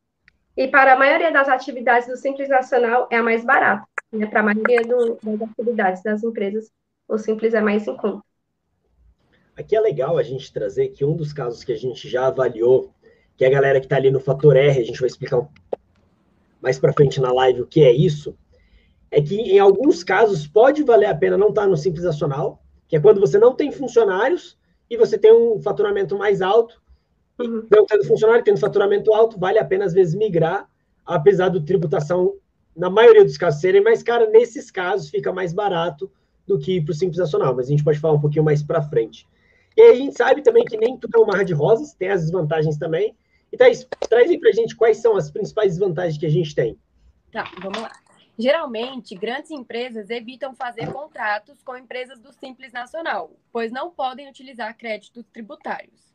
E 0.56 0.68
para 0.68 0.92
a 0.92 0.98
maioria 0.98 1.32
das 1.32 1.48
atividades 1.48 2.08
do 2.08 2.16
Simples 2.16 2.48
Nacional 2.48 3.08
é 3.10 3.16
a 3.16 3.22
mais 3.22 3.44
barata. 3.44 3.87
Né? 4.12 4.26
Para 4.26 4.40
a 4.40 4.42
maioria 4.42 4.82
do, 4.82 5.18
das 5.22 5.50
atividades 5.50 6.02
das 6.02 6.22
empresas, 6.22 6.70
o 7.08 7.18
Simples 7.18 7.54
é 7.54 7.60
mais 7.60 7.86
em 7.86 7.96
conta. 7.96 8.22
Aqui 9.56 9.74
é 9.74 9.80
legal 9.80 10.16
a 10.16 10.22
gente 10.22 10.52
trazer 10.52 10.88
que 10.88 11.04
um 11.04 11.16
dos 11.16 11.32
casos 11.32 11.64
que 11.64 11.72
a 11.72 11.76
gente 11.76 12.08
já 12.08 12.28
avaliou, 12.28 12.92
que 13.36 13.44
é 13.44 13.48
a 13.48 13.50
galera 13.50 13.80
que 13.80 13.86
está 13.86 13.96
ali 13.96 14.10
no 14.10 14.20
fator 14.20 14.56
R, 14.56 14.80
a 14.80 14.84
gente 14.84 15.00
vai 15.00 15.08
explicar 15.08 15.48
mais 16.60 16.78
para 16.78 16.92
frente 16.92 17.20
na 17.20 17.32
live 17.32 17.62
o 17.62 17.66
que 17.66 17.82
é 17.82 17.92
isso, 17.92 18.36
é 19.10 19.20
que 19.20 19.34
em 19.34 19.58
alguns 19.58 20.04
casos 20.04 20.46
pode 20.46 20.82
valer 20.82 21.06
a 21.06 21.14
pena 21.14 21.36
não 21.36 21.48
estar 21.48 21.66
no 21.66 21.76
Simples 21.76 22.04
Nacional, 22.04 22.62
que 22.86 22.96
é 22.96 23.00
quando 23.00 23.20
você 23.20 23.38
não 23.38 23.54
tem 23.54 23.72
funcionários 23.72 24.56
e 24.88 24.96
você 24.96 25.18
tem 25.18 25.32
um 25.32 25.60
faturamento 25.60 26.16
mais 26.16 26.40
alto, 26.40 26.80
uhum. 27.38 27.66
não 27.70 27.84
tendo 27.86 28.04
funcionário, 28.04 28.44
tendo 28.44 28.58
faturamento 28.58 29.12
alto, 29.12 29.38
vale 29.38 29.58
a 29.58 29.64
pena 29.64 29.84
às 29.84 29.92
vezes 29.92 30.14
migrar, 30.14 30.68
apesar 31.04 31.48
do 31.48 31.64
tributação, 31.64 32.34
na 32.78 32.88
maioria 32.88 33.24
dos 33.24 33.36
casos, 33.36 33.60
serem 33.60 33.82
mais 33.82 34.04
cara, 34.04 34.30
nesses 34.30 34.70
casos 34.70 35.10
fica 35.10 35.32
mais 35.32 35.52
barato 35.52 36.10
do 36.46 36.58
que 36.58 36.76
ir 36.76 36.84
para 36.84 36.92
o 36.92 36.94
Simples 36.94 37.18
Nacional, 37.18 37.54
mas 37.54 37.66
a 37.66 37.70
gente 37.70 37.82
pode 37.82 37.98
falar 37.98 38.14
um 38.14 38.20
pouquinho 38.20 38.44
mais 38.44 38.62
para 38.62 38.80
frente. 38.80 39.26
E 39.76 39.82
a 39.82 39.94
gente 39.94 40.16
sabe 40.16 40.42
também 40.42 40.64
que 40.64 40.76
nem 40.76 40.96
tudo 40.96 41.18
é 41.18 41.20
um 41.20 41.26
mar 41.26 41.44
de 41.44 41.52
rosas, 41.52 41.92
tem 41.92 42.08
as 42.08 42.22
desvantagens 42.22 42.78
também. 42.78 43.16
E 43.52 43.56
Thaís, 43.56 43.86
traz 44.08 44.30
aí 44.30 44.38
para 44.38 44.50
a 44.50 44.52
gente 44.52 44.76
quais 44.76 44.98
são 44.98 45.16
as 45.16 45.28
principais 45.30 45.72
desvantagens 45.72 46.16
que 46.18 46.26
a 46.26 46.30
gente 46.30 46.54
tem. 46.54 46.78
Tá, 47.32 47.50
vamos 47.60 47.80
lá. 47.80 47.90
Geralmente, 48.38 49.16
grandes 49.16 49.50
empresas 49.50 50.08
evitam 50.10 50.54
fazer 50.54 50.92
contratos 50.92 51.60
com 51.64 51.76
empresas 51.76 52.20
do 52.20 52.32
Simples 52.32 52.72
Nacional, 52.72 53.32
pois 53.52 53.72
não 53.72 53.90
podem 53.90 54.28
utilizar 54.28 54.76
créditos 54.76 55.26
tributários. 55.32 56.14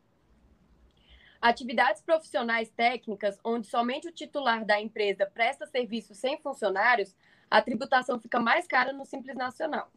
Atividades 1.44 2.02
profissionais 2.02 2.70
técnicas, 2.70 3.38
onde 3.44 3.68
somente 3.68 4.08
o 4.08 4.14
titular 4.14 4.64
da 4.64 4.80
empresa 4.80 5.26
presta 5.26 5.66
serviço 5.68 6.16
sem 6.16 6.38
funcionários, 6.38 7.14
a 7.52 7.62
tributação 7.62 8.18
fica 8.18 8.40
mais 8.40 8.66
cara 8.66 8.94
no 8.94 9.06
Simples 9.06 9.36
Nacional. 9.36 9.90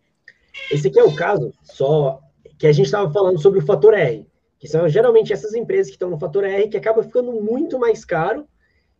Esse 0.72 0.88
aqui 0.88 0.98
é 0.98 1.04
o 1.04 1.14
caso 1.14 1.52
só 1.62 2.20
que 2.58 2.66
a 2.66 2.72
gente 2.72 2.86
estava 2.86 3.12
falando 3.12 3.40
sobre 3.40 3.60
o 3.60 3.64
fator 3.64 3.94
R, 3.94 4.26
que 4.58 4.66
são 4.66 4.88
geralmente 4.88 5.32
essas 5.32 5.54
empresas 5.54 5.86
que 5.86 5.92
estão 5.92 6.10
no 6.10 6.18
fator 6.18 6.42
R 6.42 6.66
que 6.66 6.76
acaba 6.78 7.04
ficando 7.04 7.30
muito 7.30 7.78
mais 7.78 8.04
caro 8.04 8.48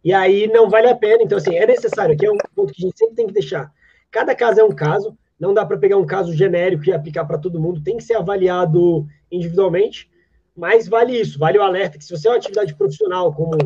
E 0.05 0.13
aí 0.13 0.47
não 0.47 0.71
vale 0.71 0.87
a 0.87 0.95
pena. 0.95 1.25
Então, 1.25 1.39
assim, 1.39 1.57
é 1.57 1.67
necessário, 1.67 2.15
aqui 2.15 2.25
é 2.25 2.31
um 2.31 2.39
ponto 2.55 2.73
que 2.73 2.81
a 2.81 2.87
gente 2.87 2.97
sempre 2.97 3.17
tem 3.17 3.27
que 3.27 3.33
deixar. 3.33 3.73
Cada 4.09 4.37
caso 4.37 4.61
é 4.61 4.65
um 4.65 4.71
caso, 4.71 5.19
não 5.37 5.53
dá 5.53 5.67
para 5.67 5.79
pegar 5.79 5.97
um 5.97 6.07
caso 6.07 6.33
genérico 6.33 6.85
e 6.89 6.93
aplicar 6.93 7.25
para 7.25 7.39
todo 7.39 7.59
mundo, 7.59 7.83
tem 7.83 7.97
que 7.97 8.05
ser 8.05 8.15
avaliado 8.15 9.05
individualmente, 9.33 10.09
mas 10.57 10.89
vale 10.89 11.21
isso, 11.21 11.39
vale 11.39 11.59
o 11.59 11.63
alerta 11.63 11.99
que 11.99 12.05
se 12.05 12.17
você 12.17 12.29
é 12.29 12.31
uma 12.31 12.39
atividade 12.39 12.75
profissional, 12.75 13.33
como 13.35 13.57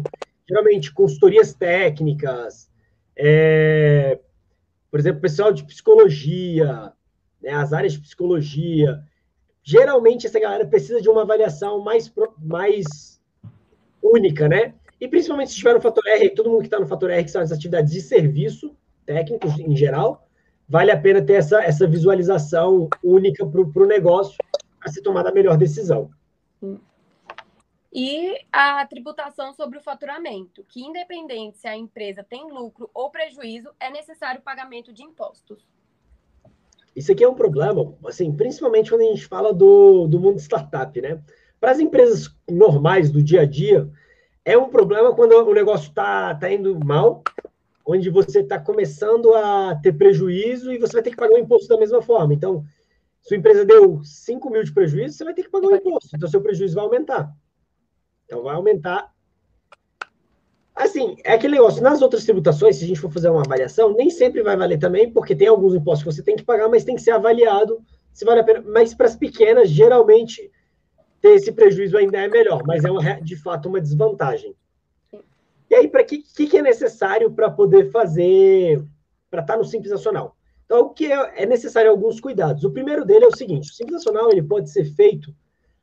geralmente 0.48 0.92
consultorias 0.92 1.54
técnicas, 1.54 2.68
é, 3.16 4.18
por 4.90 4.98
exemplo, 4.98 5.20
pessoal 5.20 5.52
de 5.52 5.64
psicologia, 5.64 6.92
né, 7.40 7.52
as 7.52 7.72
áreas 7.72 7.92
de 7.92 8.00
psicologia, 8.00 9.00
geralmente 9.62 10.26
essa 10.26 10.40
galera 10.40 10.66
precisa 10.66 11.00
de 11.00 11.08
uma 11.08 11.22
avaliação 11.22 11.80
mais, 11.80 12.12
mais 12.38 13.20
única, 14.02 14.48
né? 14.48 14.74
E 15.00 15.06
principalmente 15.06 15.48
se 15.48 15.54
estiver 15.54 15.74
no 15.74 15.80
fator 15.80 16.06
R, 16.06 16.30
todo 16.30 16.50
mundo 16.50 16.60
que 16.60 16.66
está 16.66 16.80
no 16.80 16.86
fator 16.86 17.10
R, 17.10 17.24
que 17.24 17.30
são 17.30 17.40
as 17.40 17.52
atividades 17.52 17.92
de 17.92 18.00
serviço, 18.00 18.76
técnicos 19.06 19.58
em 19.58 19.76
geral, 19.76 20.26
vale 20.68 20.90
a 20.90 21.00
pena 21.00 21.22
ter 21.22 21.34
essa, 21.34 21.62
essa 21.62 21.86
visualização 21.86 22.88
única 23.02 23.46
para 23.46 23.82
o 23.82 23.86
negócio 23.86 24.36
para 24.78 24.90
se 24.90 25.02
tomar 25.02 25.26
a 25.26 25.32
melhor 25.32 25.56
decisão. 25.56 26.10
E 27.92 28.36
a 28.52 28.86
tributação 28.86 29.52
sobre 29.52 29.78
o 29.78 29.82
faturamento, 29.82 30.64
que 30.68 30.80
independente 30.80 31.58
se 31.58 31.66
a 31.66 31.76
empresa 31.76 32.22
tem 32.22 32.50
lucro 32.50 32.88
ou 32.94 33.10
prejuízo, 33.10 33.70
é 33.80 33.90
necessário 33.90 34.40
o 34.40 34.44
pagamento 34.44 34.92
de 34.92 35.02
impostos. 35.02 35.66
Isso 36.94 37.10
aqui 37.10 37.24
é 37.24 37.28
um 37.28 37.34
problema, 37.34 37.94
assim, 38.06 38.32
principalmente 38.32 38.90
quando 38.90 39.02
a 39.02 39.06
gente 39.06 39.26
fala 39.26 39.52
do, 39.52 40.06
do 40.06 40.20
mundo 40.20 40.38
startup, 40.38 41.00
né? 41.00 41.20
Para 41.58 41.72
as 41.72 41.80
empresas 41.80 42.34
normais 42.48 43.10
do 43.10 43.22
dia 43.22 43.42
a 43.42 43.46
dia, 43.46 43.88
é 44.44 44.56
um 44.56 44.68
problema 44.68 45.14
quando 45.14 45.32
o 45.32 45.54
negócio 45.54 45.88
está 45.88 46.34
tá 46.34 46.50
indo 46.50 46.78
mal, 46.84 47.22
onde 47.84 48.08
você 48.08 48.40
está 48.40 48.58
começando 48.58 49.34
a 49.34 49.74
ter 49.82 49.92
prejuízo 49.92 50.72
e 50.72 50.78
você 50.78 50.94
vai 50.94 51.02
ter 51.02 51.10
que 51.10 51.16
pagar 51.16 51.34
o 51.34 51.38
imposto 51.38 51.68
da 51.68 51.78
mesma 51.78 52.00
forma. 52.00 52.32
Então, 52.32 52.64
sua 53.22 53.36
empresa 53.36 53.64
deu 53.64 54.02
5 54.02 54.50
mil 54.50 54.64
de 54.64 54.72
prejuízo, 54.72 55.16
você 55.16 55.24
vai 55.24 55.34
ter 55.34 55.42
que 55.42 55.50
pagar 55.50 55.68
o 55.68 55.76
imposto. 55.76 56.16
Então, 56.16 56.28
seu 56.28 56.40
prejuízo 56.40 56.74
vai 56.74 56.84
aumentar. 56.84 57.30
Então, 58.24 58.42
vai 58.42 58.54
aumentar. 58.54 59.12
Assim, 60.74 61.16
é 61.24 61.34
aquele 61.34 61.54
negócio. 61.54 61.82
Nas 61.82 62.00
outras 62.00 62.24
tributações, 62.24 62.76
se 62.76 62.84
a 62.84 62.86
gente 62.86 63.00
for 63.00 63.12
fazer 63.12 63.28
uma 63.28 63.42
avaliação, 63.42 63.94
nem 63.94 64.08
sempre 64.08 64.42
vai 64.42 64.56
valer 64.56 64.78
também, 64.78 65.12
porque 65.12 65.36
tem 65.36 65.48
alguns 65.48 65.74
impostos 65.74 66.04
que 66.04 66.12
você 66.12 66.22
tem 66.22 66.36
que 66.36 66.44
pagar, 66.44 66.68
mas 66.68 66.84
tem 66.84 66.94
que 66.94 67.02
ser 67.02 67.10
avaliado 67.10 67.84
se 68.12 68.24
vale 68.24 68.40
a 68.40 68.44
pena. 68.44 68.62
Mas 68.66 68.94
para 68.94 69.06
as 69.06 69.16
pequenas, 69.16 69.68
geralmente, 69.68 70.50
ter 71.20 71.34
esse 71.34 71.52
prejuízo 71.52 71.96
ainda 71.96 72.18
é 72.18 72.28
melhor, 72.28 72.62
mas 72.66 72.84
é 72.84 72.90
uma, 72.90 73.20
de 73.20 73.36
fato 73.36 73.68
uma 73.68 73.80
desvantagem. 73.80 74.54
E 75.68 75.74
aí, 75.74 75.88
para 75.88 76.02
que, 76.02 76.18
que, 76.18 76.56
é 76.56 76.62
necessário 76.62 77.30
para 77.30 77.50
poder 77.50 77.90
fazer, 77.90 78.84
para 79.30 79.40
estar 79.40 79.56
no 79.56 79.64
Simples 79.64 79.92
Nacional? 79.92 80.36
Então, 80.70 80.82
o 80.82 80.90
que 80.90 81.10
é, 81.10 81.42
é, 81.42 81.46
necessário 81.46 81.90
alguns 81.90 82.20
cuidados. 82.20 82.62
O 82.62 82.70
primeiro 82.70 83.04
dele 83.04 83.24
é 83.24 83.28
o 83.28 83.36
seguinte: 83.36 83.72
o 83.72 83.74
Simples 83.74 83.94
Nacional 83.94 84.30
ele 84.30 84.40
pode 84.40 84.70
ser 84.70 84.84
feito 84.84 85.34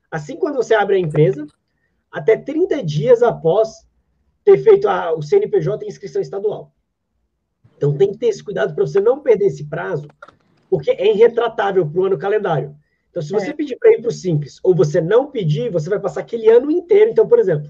assim 0.09 0.37
quando 0.37 0.55
você 0.55 0.73
abre 0.73 0.95
a 0.95 0.99
empresa, 0.99 1.45
até 2.09 2.37
30 2.37 2.81
dias 2.85 3.21
após 3.21 3.85
ter 4.45 4.57
feito 4.59 4.87
a, 4.87 5.13
o 5.13 5.21
CNPJ 5.21 5.83
em 5.83 5.89
inscrição 5.89 6.21
estadual. 6.21 6.71
Então 7.75 7.97
tem 7.97 8.13
que 8.13 8.17
ter 8.17 8.27
esse 8.27 8.41
cuidado 8.41 8.73
para 8.73 8.87
você 8.87 9.01
não 9.01 9.19
perder 9.19 9.47
esse 9.47 9.65
prazo, 9.65 10.07
porque 10.69 10.91
é 10.91 11.11
irretratável 11.11 11.85
para 11.85 11.99
o 11.99 12.05
ano 12.05 12.17
calendário. 12.17 12.73
Então, 13.09 13.21
se 13.21 13.33
você 13.33 13.49
é. 13.49 13.53
pedir 13.53 13.75
para 13.77 13.91
ir 13.91 13.99
para 13.99 14.07
o 14.07 14.13
Simples 14.13 14.57
ou 14.63 14.73
você 14.73 15.01
não 15.01 15.29
pedir, 15.29 15.69
você 15.69 15.89
vai 15.89 15.99
passar 15.99 16.21
aquele 16.21 16.49
ano 16.49 16.71
inteiro. 16.71 17.11
Então, 17.11 17.27
por 17.27 17.39
exemplo, 17.39 17.69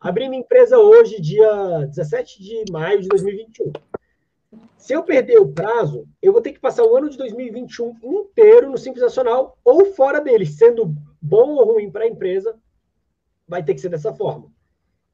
abri 0.00 0.26
minha 0.26 0.40
empresa 0.40 0.78
hoje, 0.78 1.20
dia 1.20 1.86
17 1.86 2.42
de 2.42 2.72
maio 2.72 3.02
de 3.02 3.08
2021. 3.08 3.72
Se 4.76 4.92
eu 4.92 5.02
perder 5.02 5.38
o 5.38 5.52
prazo, 5.52 6.06
eu 6.22 6.32
vou 6.32 6.40
ter 6.40 6.52
que 6.52 6.60
passar 6.60 6.84
o 6.84 6.96
ano 6.96 7.10
de 7.10 7.18
2021 7.18 7.96
inteiro 8.02 8.70
no 8.70 8.78
Simples 8.78 9.02
Nacional 9.02 9.58
ou 9.64 9.86
fora 9.94 10.20
dele, 10.20 10.46
sendo 10.46 10.94
bom 11.20 11.54
ou 11.56 11.72
ruim 11.72 11.90
para 11.90 12.04
a 12.04 12.08
empresa, 12.08 12.56
vai 13.48 13.64
ter 13.64 13.74
que 13.74 13.80
ser 13.80 13.88
dessa 13.88 14.12
forma. 14.12 14.50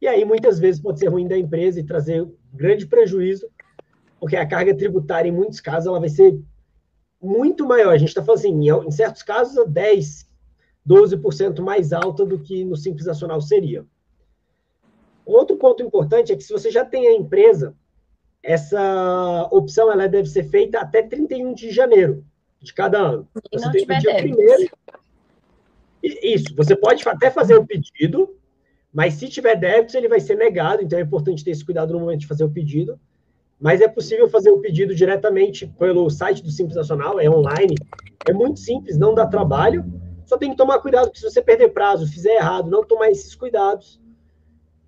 E 0.00 0.06
aí, 0.06 0.24
muitas 0.24 0.58
vezes, 0.58 0.80
pode 0.80 0.98
ser 0.98 1.08
ruim 1.08 1.28
da 1.28 1.38
empresa 1.38 1.80
e 1.80 1.84
trazer 1.86 2.28
grande 2.52 2.86
prejuízo, 2.86 3.48
porque 4.18 4.36
a 4.36 4.46
carga 4.46 4.76
tributária, 4.76 5.28
em 5.28 5.32
muitos 5.32 5.60
casos, 5.60 5.86
ela 5.86 6.00
vai 6.00 6.08
ser 6.08 6.38
muito 7.20 7.64
maior. 7.64 7.94
A 7.94 7.98
gente 7.98 8.08
está 8.08 8.22
falando 8.22 8.40
assim, 8.40 8.68
em 8.68 8.90
certos 8.90 9.22
casos, 9.22 9.64
10, 9.68 10.28
12% 10.86 11.60
mais 11.60 11.92
alta 11.92 12.26
do 12.26 12.38
que 12.38 12.64
no 12.64 12.76
Simples 12.76 13.06
Nacional 13.06 13.40
seria. 13.40 13.86
Outro 15.24 15.56
ponto 15.56 15.82
importante 15.82 16.32
é 16.32 16.36
que 16.36 16.42
se 16.42 16.52
você 16.52 16.70
já 16.70 16.84
tem 16.84 17.06
a 17.06 17.14
empresa, 17.14 17.76
essa 18.42 19.48
opção 19.50 19.90
ela 19.90 20.08
deve 20.08 20.28
ser 20.28 20.44
feita 20.44 20.80
até 20.80 21.02
31 21.02 21.54
de 21.54 21.70
janeiro 21.70 22.24
de 22.60 22.72
cada 22.72 22.98
ano. 22.98 23.28
Você 23.52 23.70
tem 23.70 23.82
o 23.84 24.00
dia 24.00 24.16
primeiro. 24.16 24.70
Isso, 26.02 26.54
você 26.56 26.74
pode 26.74 27.08
até 27.08 27.30
fazer 27.30 27.54
o 27.54 27.64
pedido, 27.64 28.36
mas 28.92 29.14
se 29.14 29.28
tiver 29.28 29.54
débitos, 29.56 29.94
ele 29.94 30.08
vai 30.08 30.18
ser 30.18 30.36
negado, 30.36 30.82
então 30.82 30.98
é 30.98 31.02
importante 31.02 31.44
ter 31.44 31.52
esse 31.52 31.64
cuidado 31.64 31.92
no 31.92 32.00
momento 32.00 32.20
de 32.20 32.26
fazer 32.26 32.44
o 32.44 32.50
pedido. 32.50 32.98
Mas 33.60 33.80
é 33.80 33.86
possível 33.86 34.28
fazer 34.28 34.50
o 34.50 34.58
pedido 34.58 34.92
diretamente 34.92 35.68
pelo 35.78 36.10
site 36.10 36.42
do 36.42 36.50
Simples 36.50 36.74
Nacional, 36.74 37.20
é 37.20 37.30
online, 37.30 37.76
é 38.28 38.32
muito 38.32 38.58
simples, 38.58 38.98
não 38.98 39.14
dá 39.14 39.24
trabalho, 39.24 39.84
só 40.26 40.36
tem 40.36 40.50
que 40.50 40.56
tomar 40.56 40.80
cuidado, 40.80 41.04
porque 41.04 41.20
se 41.20 41.30
você 41.30 41.40
perder 41.40 41.68
prazo, 41.68 42.10
fizer 42.10 42.34
errado, 42.34 42.68
não 42.68 42.84
tomar 42.84 43.10
esses 43.10 43.36
cuidados, 43.36 44.00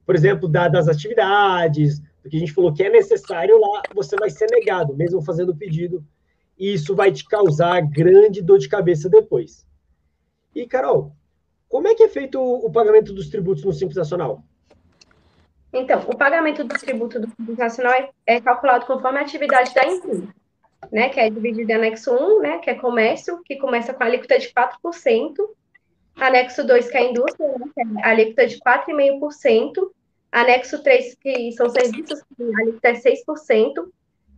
por 0.05 0.17
exemplo, 0.17 0.49
da, 0.49 0.67
das 0.67 0.89
atividades, 0.89 2.03
do 2.25 2.31
que 2.31 2.37
a 2.37 2.41
gente 2.41 2.55
falou 2.55 2.73
que 2.73 2.83
é 2.83 2.89
necessário 2.89 3.61
lá, 3.61 3.83
você 3.95 4.17
vai 4.17 4.31
ser 4.31 4.47
negado, 4.51 4.97
mesmo 4.97 5.23
fazendo 5.23 5.51
o 5.51 5.57
pedido, 5.57 6.03
e 6.59 6.73
isso 6.73 6.97
vai 6.97 7.13
te 7.13 7.25
causar 7.29 7.81
grande 7.83 8.41
dor 8.43 8.59
de 8.59 8.69
cabeça 8.69 9.11
depois. 9.11 9.67
E, 10.55 10.67
Carol, 10.67 11.13
como 11.69 11.87
é 11.87 11.95
que 11.95 12.03
é 12.03 12.09
feito 12.09 12.41
o, 12.41 12.71
pagamento 12.73 13.13
dos 13.13 13.29
tributos 13.29 13.63
no 13.63 13.73
Simples 13.73 13.97
Nacional? 13.97 14.43
Então, 15.73 16.01
o 16.07 16.17
pagamento 16.17 16.65
do 16.65 16.75
tributo 16.79 17.21
do 17.21 17.29
Simples 17.37 17.59
Nacional 17.59 17.93
é, 17.93 18.11
é 18.27 18.41
calculado 18.41 18.87
conforme 18.87 19.19
a 19.19 19.23
atividade 19.23 19.75
da 19.75 19.85
empresa, 19.85 20.29
né, 20.91 21.09
que 21.11 21.21
é 21.21 21.29
dividido 21.29 21.71
em 21.71 21.75
anexo 21.75 22.15
1, 22.15 22.41
né, 22.41 22.59
que 22.59 22.71
é 22.71 22.75
comércio, 22.75 23.43
que 23.45 23.57
começa 23.57 23.93
com 23.93 24.03
a 24.03 24.07
alíquota 24.07 24.39
de 24.39 24.49
4%, 24.49 25.35
Anexo 26.17 26.65
2, 26.65 26.89
que 26.89 26.97
é 26.97 27.11
indústria, 27.11 27.49
né, 27.59 27.67
que 27.75 27.81
é 27.81 28.05
a 28.05 28.11
alíquota 28.11 28.47
de 28.47 28.57
4,5%. 28.61 29.91
Anexo 30.35 30.83
3, 30.83 31.15
que 31.15 31.53
são 31.53 31.71
serviços, 31.71 32.21
a 32.21 32.61
alíquota 32.61 32.89
é 32.89 32.95
6%. 32.95 33.89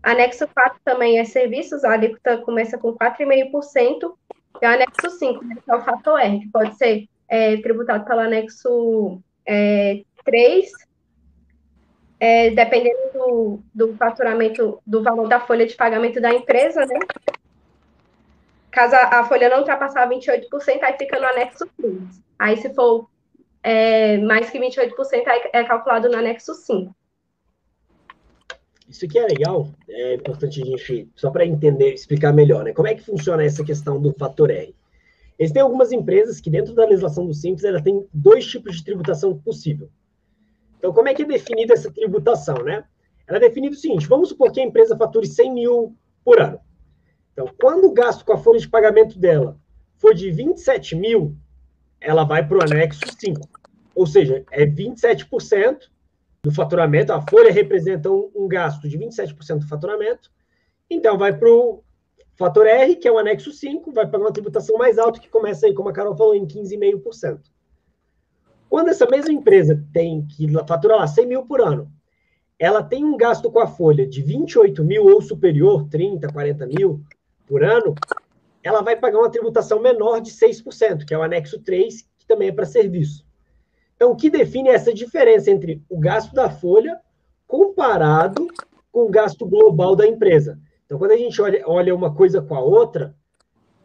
Anexo 0.02 0.46
4 0.46 0.78
também 0.84 1.18
é 1.18 1.24
serviços, 1.24 1.84
a 1.84 1.92
alíquota 1.92 2.36
começa 2.36 2.76
com 2.76 2.92
4,5%. 2.92 4.14
E 4.60 4.66
o 4.66 4.68
anexo 4.68 5.10
5, 5.10 5.42
né, 5.42 5.56
que 5.64 5.70
é 5.70 5.74
o 5.74 5.80
fator 5.82 6.20
R, 6.20 6.40
que 6.40 6.48
pode 6.48 6.76
ser 6.76 7.08
é, 7.26 7.56
tributado 7.62 8.04
pelo 8.04 8.20
anexo 8.20 9.22
é, 9.46 10.02
3, 10.22 10.70
é, 12.20 12.50
dependendo 12.50 12.98
do, 13.14 13.60
do 13.74 13.96
faturamento, 13.96 14.82
do 14.86 15.02
valor 15.02 15.26
da 15.28 15.40
folha 15.40 15.66
de 15.66 15.74
pagamento 15.74 16.20
da 16.20 16.30
empresa, 16.30 16.84
né? 16.84 16.98
Caso 18.70 18.94
a, 18.94 19.20
a 19.20 19.24
folha 19.24 19.48
não 19.48 19.60
ultrapassar 19.60 20.06
28%, 20.06 20.82
aí 20.82 20.92
fica 20.98 21.18
no 21.18 21.26
anexo 21.26 21.66
3. 21.80 21.94
Aí, 22.38 22.58
se 22.58 22.74
for 22.74 23.08
é, 23.66 24.16
mais 24.18 24.48
que 24.48 24.60
28%, 24.60 25.26
aí 25.26 25.50
é 25.52 25.64
calculado 25.64 26.08
no 26.08 26.16
anexo 26.16 26.54
5. 26.54 26.94
Isso 28.88 29.04
aqui 29.04 29.18
é 29.18 29.26
legal, 29.26 29.68
é 29.88 30.14
importante 30.14 30.62
a 30.62 30.64
gente, 30.64 31.10
só 31.16 31.32
para 31.32 31.44
entender, 31.44 31.92
explicar 31.92 32.32
melhor, 32.32 32.62
né? 32.62 32.72
Como 32.72 32.86
é 32.86 32.94
que 32.94 33.02
funciona 33.02 33.42
essa 33.42 33.64
questão 33.64 34.00
do 34.00 34.12
fator 34.12 34.52
R? 34.52 34.72
Existem 35.36 35.60
algumas 35.60 35.90
empresas 35.90 36.40
que, 36.40 36.48
dentro 36.48 36.76
da 36.76 36.84
legislação 36.84 37.26
do 37.26 37.34
Simples, 37.34 37.64
ela 37.64 37.82
tem 37.82 38.06
dois 38.14 38.46
tipos 38.46 38.76
de 38.76 38.84
tributação 38.84 39.36
possível. 39.36 39.90
Então, 40.78 40.92
como 40.92 41.08
é 41.08 41.14
que 41.14 41.22
é 41.22 41.26
definida 41.26 41.74
essa 41.74 41.90
tributação, 41.90 42.62
né? 42.62 42.84
Ela 43.26 43.38
é 43.38 43.40
definida 43.40 43.74
o 43.74 43.78
seguinte: 43.78 44.06
vamos 44.06 44.28
supor 44.28 44.52
que 44.52 44.60
a 44.60 44.64
empresa 44.64 44.96
fature 44.96 45.26
100 45.26 45.52
mil 45.52 45.96
por 46.24 46.40
ano. 46.40 46.60
Então, 47.32 47.50
quando 47.60 47.86
o 47.86 47.92
gasto 47.92 48.24
com 48.24 48.32
a 48.32 48.38
folha 48.38 48.60
de 48.60 48.68
pagamento 48.68 49.18
dela 49.18 49.58
for 49.96 50.14
de 50.14 50.30
27 50.30 50.94
mil, 50.94 51.36
ela 52.00 52.24
vai 52.24 52.46
para 52.46 52.58
o 52.58 52.62
anexo 52.62 53.00
5. 53.18 53.40
Ou 53.94 54.06
seja, 54.06 54.44
é 54.50 54.66
27% 54.66 55.78
do 56.42 56.52
faturamento. 56.52 57.12
A 57.12 57.22
folha 57.22 57.52
representa 57.52 58.10
um, 58.10 58.30
um 58.34 58.48
gasto 58.48 58.88
de 58.88 58.98
27% 58.98 59.60
do 59.60 59.68
faturamento. 59.68 60.30
Então, 60.88 61.18
vai 61.18 61.36
para 61.36 61.48
o 61.48 61.82
fator 62.36 62.66
R, 62.66 62.96
que 62.96 63.08
é 63.08 63.12
o 63.12 63.18
anexo 63.18 63.50
5, 63.50 63.90
vai 63.92 64.06
pagar 64.06 64.24
uma 64.24 64.32
tributação 64.32 64.76
mais 64.76 64.98
alta, 64.98 65.18
que 65.18 65.28
começa 65.28 65.66
aí, 65.66 65.74
como 65.74 65.88
a 65.88 65.92
Carol 65.92 66.16
falou, 66.16 66.34
em 66.34 66.46
15,5%. 66.46 67.40
Quando 68.68 68.88
essa 68.88 69.06
mesma 69.06 69.32
empresa 69.32 69.82
tem 69.92 70.26
que 70.26 70.46
faturar 70.66 70.98
lá 70.98 71.06
100 71.06 71.26
mil 71.26 71.46
por 71.46 71.60
ano, 71.60 71.90
ela 72.58 72.82
tem 72.82 73.04
um 73.04 73.16
gasto 73.16 73.50
com 73.50 73.60
a 73.60 73.66
folha 73.66 74.06
de 74.06 74.22
28 74.22 74.84
mil 74.84 75.04
ou 75.04 75.20
superior, 75.20 75.88
30, 75.88 76.28
40 76.28 76.66
mil, 76.66 77.00
por 77.46 77.62
ano, 77.62 77.94
ela 78.66 78.82
vai 78.82 78.96
pagar 78.96 79.20
uma 79.20 79.30
tributação 79.30 79.80
menor 79.80 80.20
de 80.20 80.32
6%, 80.32 81.04
que 81.04 81.14
é 81.14 81.18
o 81.18 81.22
anexo 81.22 81.60
3, 81.60 82.02
que 82.18 82.26
também 82.26 82.48
é 82.48 82.52
para 82.52 82.66
serviço. 82.66 83.24
Então, 83.94 84.10
o 84.10 84.16
que 84.16 84.28
define 84.28 84.70
essa 84.70 84.92
diferença 84.92 85.52
entre 85.52 85.84
o 85.88 86.00
gasto 86.00 86.34
da 86.34 86.50
folha 86.50 87.00
comparado 87.46 88.48
com 88.90 89.02
o 89.02 89.08
gasto 89.08 89.46
global 89.46 89.94
da 89.94 90.04
empresa. 90.04 90.58
Então, 90.84 90.98
quando 90.98 91.12
a 91.12 91.16
gente 91.16 91.40
olha, 91.40 91.62
olha 91.64 91.94
uma 91.94 92.12
coisa 92.12 92.42
com 92.42 92.56
a 92.56 92.60
outra, 92.60 93.14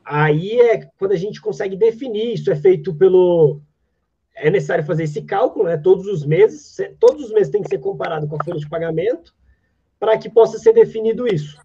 aí 0.03 0.59
é 0.59 0.89
quando 0.97 1.11
a 1.11 1.17
gente 1.17 1.39
consegue 1.39 1.75
definir, 1.75 2.33
isso 2.33 2.51
é 2.51 2.55
feito 2.55 2.91
pelo. 2.95 3.61
É 4.35 4.50
necessário 4.50 4.83
fazer 4.83 5.03
esse 5.03 5.21
cálculo, 5.21 5.65
né? 5.65 5.77
Todos 5.77 6.07
os 6.07 6.25
meses, 6.25 6.77
todos 7.00 7.25
os 7.25 7.31
meses 7.31 7.51
tem 7.51 7.61
que 7.61 7.69
ser 7.69 7.77
comparado 7.77 8.27
com 8.27 8.35
a 8.35 8.43
folha 8.43 8.59
de 8.59 8.67
pagamento, 8.67 9.31
para 10.00 10.17
que 10.17 10.27
possa 10.27 10.57
ser 10.57 10.73
definido 10.73 11.27
isso. 11.27 11.55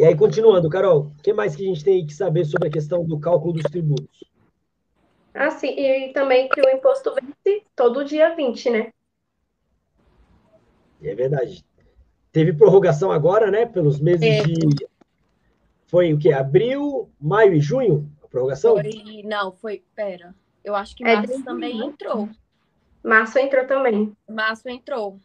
E 0.00 0.04
aí, 0.06 0.16
continuando, 0.16 0.70
Carol, 0.70 1.12
o 1.18 1.22
que 1.22 1.30
mais 1.30 1.54
que 1.54 1.62
a 1.62 1.66
gente 1.66 1.84
tem 1.84 2.06
que 2.06 2.14
saber 2.14 2.46
sobre 2.46 2.68
a 2.68 2.70
questão 2.70 3.04
do 3.04 3.20
cálculo 3.20 3.52
dos 3.52 3.64
tributos? 3.64 4.24
Ah, 5.34 5.50
sim, 5.50 5.78
e 5.78 6.10
também 6.14 6.48
que 6.48 6.58
o 6.58 6.70
imposto 6.70 7.14
vence 7.14 7.62
todo 7.76 8.02
dia 8.02 8.34
20, 8.34 8.70
né? 8.70 8.92
É 11.02 11.14
verdade. 11.14 11.62
Teve 12.32 12.54
prorrogação 12.54 13.12
agora, 13.12 13.50
né? 13.50 13.66
Pelos 13.66 14.00
meses 14.00 14.26
é. 14.26 14.42
de. 14.42 14.88
Foi 15.86 16.14
o 16.14 16.18
quê? 16.18 16.32
Abril, 16.32 17.10
maio 17.20 17.52
e 17.52 17.60
junho? 17.60 18.10
A 18.24 18.26
prorrogação? 18.26 18.76
Foi... 18.76 19.22
Não, 19.22 19.52
foi. 19.52 19.84
Pera. 19.94 20.34
Eu 20.64 20.74
acho 20.74 20.96
que 20.96 21.04
é 21.04 21.14
março 21.14 21.34
é 21.34 21.42
também 21.42 21.78
entrou. 21.78 22.26
Março 23.04 23.38
entrou 23.38 23.66
também. 23.66 24.16
Março 24.26 24.66
entrou. 24.66 25.20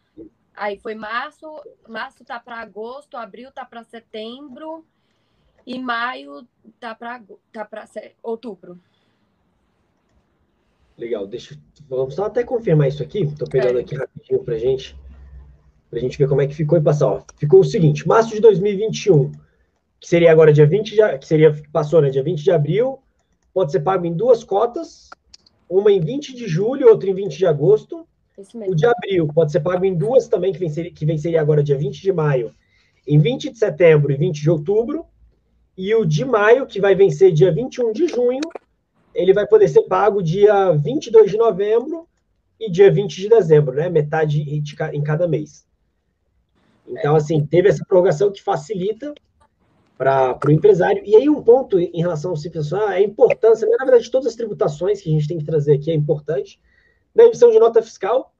Aí 0.56 0.78
foi 0.78 0.94
março, 0.94 1.46
março 1.86 2.24
tá 2.24 2.40
para 2.40 2.56
agosto, 2.56 3.16
abril 3.16 3.52
tá 3.52 3.64
para 3.64 3.84
setembro 3.84 4.86
e 5.66 5.78
maio 5.78 6.48
tá 6.80 6.94
para 6.94 7.22
tá 7.52 7.64
para 7.64 7.84
outubro. 8.22 8.80
Legal, 10.96 11.26
deixa 11.26 11.58
vamos 11.86 12.14
só 12.14 12.24
até 12.24 12.42
confirmar 12.42 12.88
isso 12.88 13.02
aqui. 13.02 13.20
Estou 13.20 13.46
pegando 13.46 13.78
é. 13.78 13.82
aqui 13.82 13.94
rapidinho 13.94 14.42
para 14.42 14.56
gente, 14.56 14.98
para 15.90 16.00
gente 16.00 16.16
ver 16.16 16.26
como 16.26 16.40
é 16.40 16.46
que 16.46 16.54
ficou 16.54 16.78
e 16.78 16.82
passar. 16.82 17.06
Ó, 17.06 17.22
ficou 17.36 17.60
o 17.60 17.64
seguinte: 17.64 18.08
março 18.08 18.30
de 18.30 18.40
2021, 18.40 19.32
que 20.00 20.08
seria 20.08 20.32
agora 20.32 20.54
dia 20.54 20.66
20 20.66 20.90
de, 20.90 21.18
que 21.18 21.26
seria 21.26 21.54
passou, 21.70 22.00
né, 22.00 22.08
dia 22.08 22.22
20 22.22 22.42
de 22.42 22.50
abril, 22.50 22.98
pode 23.52 23.72
ser 23.72 23.80
pago 23.80 24.06
em 24.06 24.14
duas 24.14 24.42
cotas, 24.42 25.10
uma 25.68 25.92
em 25.92 26.00
20 26.00 26.34
de 26.34 26.48
julho, 26.48 26.88
outra 26.88 27.10
em 27.10 27.14
20 27.14 27.36
de 27.36 27.46
agosto. 27.46 28.08
O 28.68 28.74
de 28.74 28.84
abril 28.84 29.28
pode 29.28 29.50
ser 29.50 29.60
pago 29.60 29.84
em 29.84 29.94
duas 29.94 30.28
também, 30.28 30.52
que 30.52 30.58
venceria, 30.58 30.92
que 30.92 31.06
venceria 31.06 31.40
agora 31.40 31.62
dia 31.62 31.76
20 31.76 32.02
de 32.02 32.12
maio, 32.12 32.50
em 33.06 33.18
20 33.18 33.50
de 33.50 33.58
setembro 33.58 34.12
e 34.12 34.16
20 34.16 34.42
de 34.42 34.50
outubro. 34.50 35.06
E 35.76 35.94
o 35.94 36.04
de 36.04 36.24
maio, 36.24 36.66
que 36.66 36.80
vai 36.80 36.94
vencer 36.94 37.32
dia 37.32 37.52
21 37.52 37.92
de 37.92 38.08
junho, 38.08 38.40
ele 39.14 39.32
vai 39.32 39.46
poder 39.46 39.68
ser 39.68 39.82
pago 39.82 40.22
dia 40.22 40.72
22 40.72 41.30
de 41.30 41.36
novembro 41.36 42.06
e 42.60 42.70
dia 42.70 42.90
20 42.90 43.16
de 43.16 43.28
dezembro, 43.28 43.74
né? 43.74 43.88
Metade 43.88 44.42
em 44.92 45.02
cada 45.02 45.26
mês. 45.26 45.66
Então, 46.86 47.16
assim, 47.16 47.44
teve 47.44 47.68
essa 47.68 47.84
prorrogação 47.86 48.30
que 48.30 48.42
facilita 48.42 49.14
para 49.96 50.38
o 50.46 50.50
empresário. 50.50 51.02
E 51.04 51.16
aí, 51.16 51.28
um 51.28 51.42
ponto 51.42 51.78
em 51.78 52.00
relação 52.00 52.30
ao 52.30 52.36
Simples 52.36 52.72
é 52.72 52.76
a 52.76 53.02
importância, 53.02 53.66
né? 53.66 53.76
na 53.78 53.84
verdade, 53.84 54.10
todas 54.10 54.28
as 54.28 54.36
tributações 54.36 55.00
que 55.00 55.08
a 55.08 55.12
gente 55.12 55.26
tem 55.26 55.38
que 55.38 55.44
trazer 55.44 55.74
aqui 55.74 55.90
é 55.90 55.94
importante, 55.94 56.60
na 57.16 57.24
emissão 57.24 57.50
de 57.50 57.58
nota 57.58 57.80
fiscal 57.82 58.34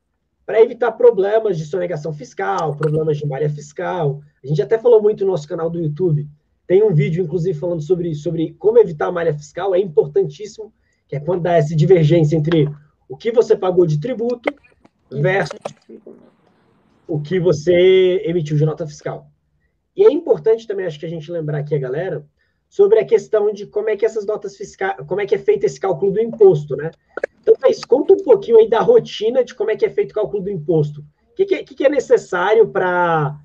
para 0.44 0.62
evitar 0.62 0.92
problemas 0.92 1.56
de 1.56 1.64
sonegação 1.64 2.12
fiscal, 2.12 2.76
problemas 2.76 3.16
de 3.16 3.26
malha 3.26 3.48
fiscal. 3.48 4.20
A 4.44 4.46
gente 4.46 4.60
até 4.60 4.78
falou 4.78 5.02
muito 5.02 5.24
no 5.24 5.32
nosso 5.32 5.48
canal 5.48 5.70
do 5.70 5.80
YouTube. 5.80 6.28
Tem 6.66 6.82
um 6.82 6.94
vídeo, 6.94 7.24
inclusive, 7.24 7.58
falando 7.58 7.80
sobre, 7.80 8.14
sobre 8.14 8.54
como 8.58 8.78
evitar 8.78 9.06
a 9.06 9.12
malha 9.12 9.32
fiscal. 9.32 9.74
É 9.74 9.78
importantíssimo, 9.78 10.72
que 11.08 11.16
é 11.16 11.20
quando 11.20 11.42
dá 11.42 11.54
essa 11.54 11.74
divergência 11.74 12.36
entre 12.36 12.68
o 13.08 13.16
que 13.16 13.32
você 13.32 13.56
pagou 13.56 13.86
de 13.86 13.98
tributo 13.98 14.54
versus 15.10 15.58
o 17.08 17.20
que 17.20 17.40
você 17.40 18.22
emitiu 18.24 18.56
de 18.56 18.66
nota 18.66 18.86
fiscal. 18.86 19.30
E 19.96 20.04
é 20.04 20.12
importante 20.12 20.66
também, 20.66 20.84
acho 20.84 21.00
que 21.00 21.06
a 21.06 21.08
gente 21.08 21.32
lembrar 21.32 21.58
aqui 21.58 21.74
a 21.74 21.78
galera, 21.78 22.26
sobre 22.68 22.98
a 22.98 23.06
questão 23.06 23.52
de 23.52 23.66
como 23.66 23.88
é 23.88 23.96
que 23.96 24.04
essas 24.04 24.26
notas 24.26 24.56
fiscais, 24.56 24.96
como 25.06 25.20
é 25.20 25.26
que 25.26 25.34
é 25.34 25.38
feito 25.38 25.64
esse 25.64 25.80
cálculo 25.80 26.12
do 26.12 26.20
imposto, 26.20 26.76
né? 26.76 26.90
Então, 27.46 27.54
Thaís, 27.54 27.84
conta 27.84 28.12
um 28.12 28.16
pouquinho 28.16 28.58
aí 28.58 28.68
da 28.68 28.80
rotina 28.80 29.44
de 29.44 29.54
como 29.54 29.70
é 29.70 29.76
que 29.76 29.86
é 29.86 29.88
feito 29.88 30.10
o 30.10 30.14
cálculo 30.14 30.42
do 30.42 30.50
imposto. 30.50 31.00
O 31.30 31.34
que, 31.36 31.44
que, 31.44 31.74
que 31.76 31.86
é 31.86 31.88
necessário 31.88 32.66
para, 32.68 33.38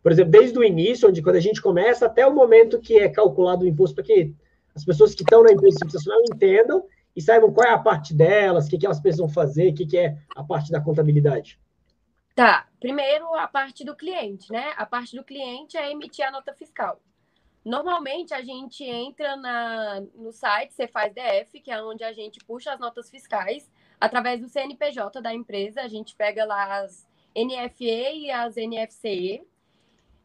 por 0.00 0.12
exemplo, 0.12 0.30
desde 0.30 0.56
o 0.56 0.62
início, 0.62 1.08
onde 1.08 1.20
quando 1.20 1.34
a 1.34 1.40
gente 1.40 1.60
começa, 1.60 2.06
até 2.06 2.24
o 2.24 2.32
momento 2.32 2.78
que 2.78 2.96
é 2.96 3.08
calculado 3.08 3.64
o 3.64 3.66
imposto, 3.66 3.96
para 3.96 4.04
que 4.04 4.32
as 4.76 4.84
pessoas 4.84 5.12
que 5.12 5.24
estão 5.24 5.42
na 5.42 5.50
empresa 5.50 5.74
institucional 5.74 6.20
entendam 6.32 6.84
e 7.16 7.20
saibam 7.20 7.52
qual 7.52 7.66
é 7.66 7.72
a 7.72 7.78
parte 7.78 8.14
delas, 8.14 8.66
o 8.66 8.70
que, 8.70 8.78
que 8.78 8.86
elas 8.86 9.00
precisam 9.00 9.28
fazer, 9.28 9.72
o 9.72 9.74
que, 9.74 9.86
que 9.86 9.98
é 9.98 10.16
a 10.36 10.44
parte 10.44 10.70
da 10.70 10.80
contabilidade. 10.80 11.58
Tá, 12.36 12.68
primeiro 12.78 13.34
a 13.34 13.48
parte 13.48 13.84
do 13.84 13.96
cliente, 13.96 14.52
né? 14.52 14.72
A 14.76 14.86
parte 14.86 15.16
do 15.16 15.24
cliente 15.24 15.76
é 15.76 15.90
emitir 15.90 16.24
a 16.24 16.30
nota 16.30 16.54
fiscal. 16.54 17.00
Normalmente 17.64 18.32
a 18.32 18.42
gente 18.42 18.84
entra 18.84 19.36
na, 19.36 20.00
no 20.14 20.32
site 20.32 20.72
Cefaz 20.74 21.12
DF, 21.12 21.60
que 21.60 21.70
é 21.70 21.82
onde 21.82 22.04
a 22.04 22.12
gente 22.12 22.38
puxa 22.44 22.72
as 22.72 22.80
notas 22.80 23.10
fiscais 23.10 23.70
através 24.00 24.40
do 24.40 24.48
CNPJ 24.48 25.20
da 25.20 25.34
empresa. 25.34 25.82
A 25.82 25.88
gente 25.88 26.14
pega 26.14 26.44
lá 26.44 26.80
as 26.80 27.06
NFE 27.36 28.26
e 28.26 28.30
as 28.30 28.54
NFCE 28.56 29.42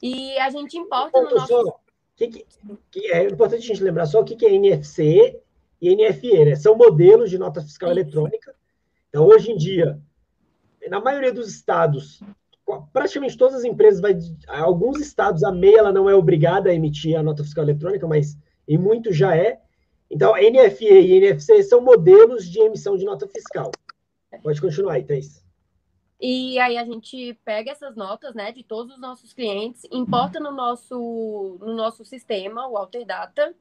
e 0.02 0.38
a 0.38 0.50
gente 0.50 0.78
importa 0.78 1.22
no 1.22 1.30
nosso. 1.30 1.48
Só, 1.48 1.80
que, 2.16 2.28
que, 2.28 2.46
que, 2.92 3.12
é 3.12 3.24
importante 3.24 3.64
a 3.64 3.68
gente 3.68 3.84
lembrar 3.84 4.06
só 4.06 4.22
o 4.22 4.24
que, 4.26 4.36
que 4.36 4.46
é 4.46 4.58
NFCE 4.58 5.40
e 5.82 5.96
NFE, 5.96 6.46
né? 6.46 6.56
São 6.56 6.76
modelos 6.76 7.30
de 7.30 7.38
nota 7.38 7.62
fiscal 7.62 7.90
Isso. 7.90 8.00
eletrônica. 8.00 8.56
Então, 9.10 9.26
hoje 9.26 9.52
em 9.52 9.58
dia, 9.58 10.00
na 10.90 11.00
maioria 11.00 11.34
dos 11.34 11.48
estados, 11.48 12.22
praticamente 12.92 13.38
todas 13.38 13.56
as 13.56 13.64
empresas, 13.64 14.00
vai, 14.00 14.18
alguns 14.48 15.00
estados, 15.00 15.44
a 15.44 15.52
MEI 15.52 15.76
ela 15.76 15.92
não 15.92 16.10
é 16.10 16.16
obrigada 16.16 16.70
a 16.70 16.74
emitir 16.74 17.18
a 17.18 17.24
nota 17.24 17.44
fiscal 17.44 17.64
eletrônica, 17.64 18.08
mas 18.08 18.38
em 18.68 18.78
muitos 18.78 19.16
já 19.16 19.36
é. 19.36 19.62
Então, 20.10 20.34
NFE 20.36 20.86
e 20.86 21.14
NFC 21.14 21.64
são 21.64 21.82
modelos 21.82 22.50
de 22.50 22.60
emissão 22.60 22.96
de 22.96 23.06
nota 23.06 23.28
fiscal. 23.28 23.72
Pode 24.42 24.62
continuar 24.62 24.94
aí, 24.94 25.04
Thais. 25.04 25.44
E 26.20 26.58
aí 26.60 26.78
a 26.78 26.86
gente 26.86 27.38
pega 27.44 27.72
essas 27.72 27.96
notas, 27.96 28.34
né, 28.34 28.52
de 28.52 28.64
todos 28.64 28.94
os 28.94 29.00
nossos 29.00 29.34
clientes, 29.34 29.84
importa 29.92 30.40
no 30.40 30.52
nosso, 30.52 31.58
no 31.60 31.74
nosso 31.74 32.06
sistema, 32.06 32.68
o 32.68 32.78
Alterdata, 32.78 33.54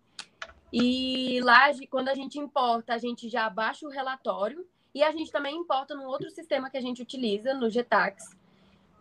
e 0.73 1.41
lá, 1.43 1.71
quando 1.91 2.09
a 2.09 2.15
gente 2.15 2.39
importa, 2.39 2.95
a 2.95 2.99
gente 2.99 3.29
já 3.29 3.51
baixa 3.51 3.85
o 3.85 3.91
relatório, 3.91 4.65
e 4.95 5.03
a 5.03 5.11
gente 5.11 5.33
também 5.33 5.57
importa 5.57 5.95
num 5.95 6.07
outro 6.07 6.31
sistema 6.31 6.71
que 6.71 6.77
a 6.77 6.81
gente 6.81 7.03
utiliza, 7.03 7.53
no 7.53 7.69
Getax, 7.69 8.37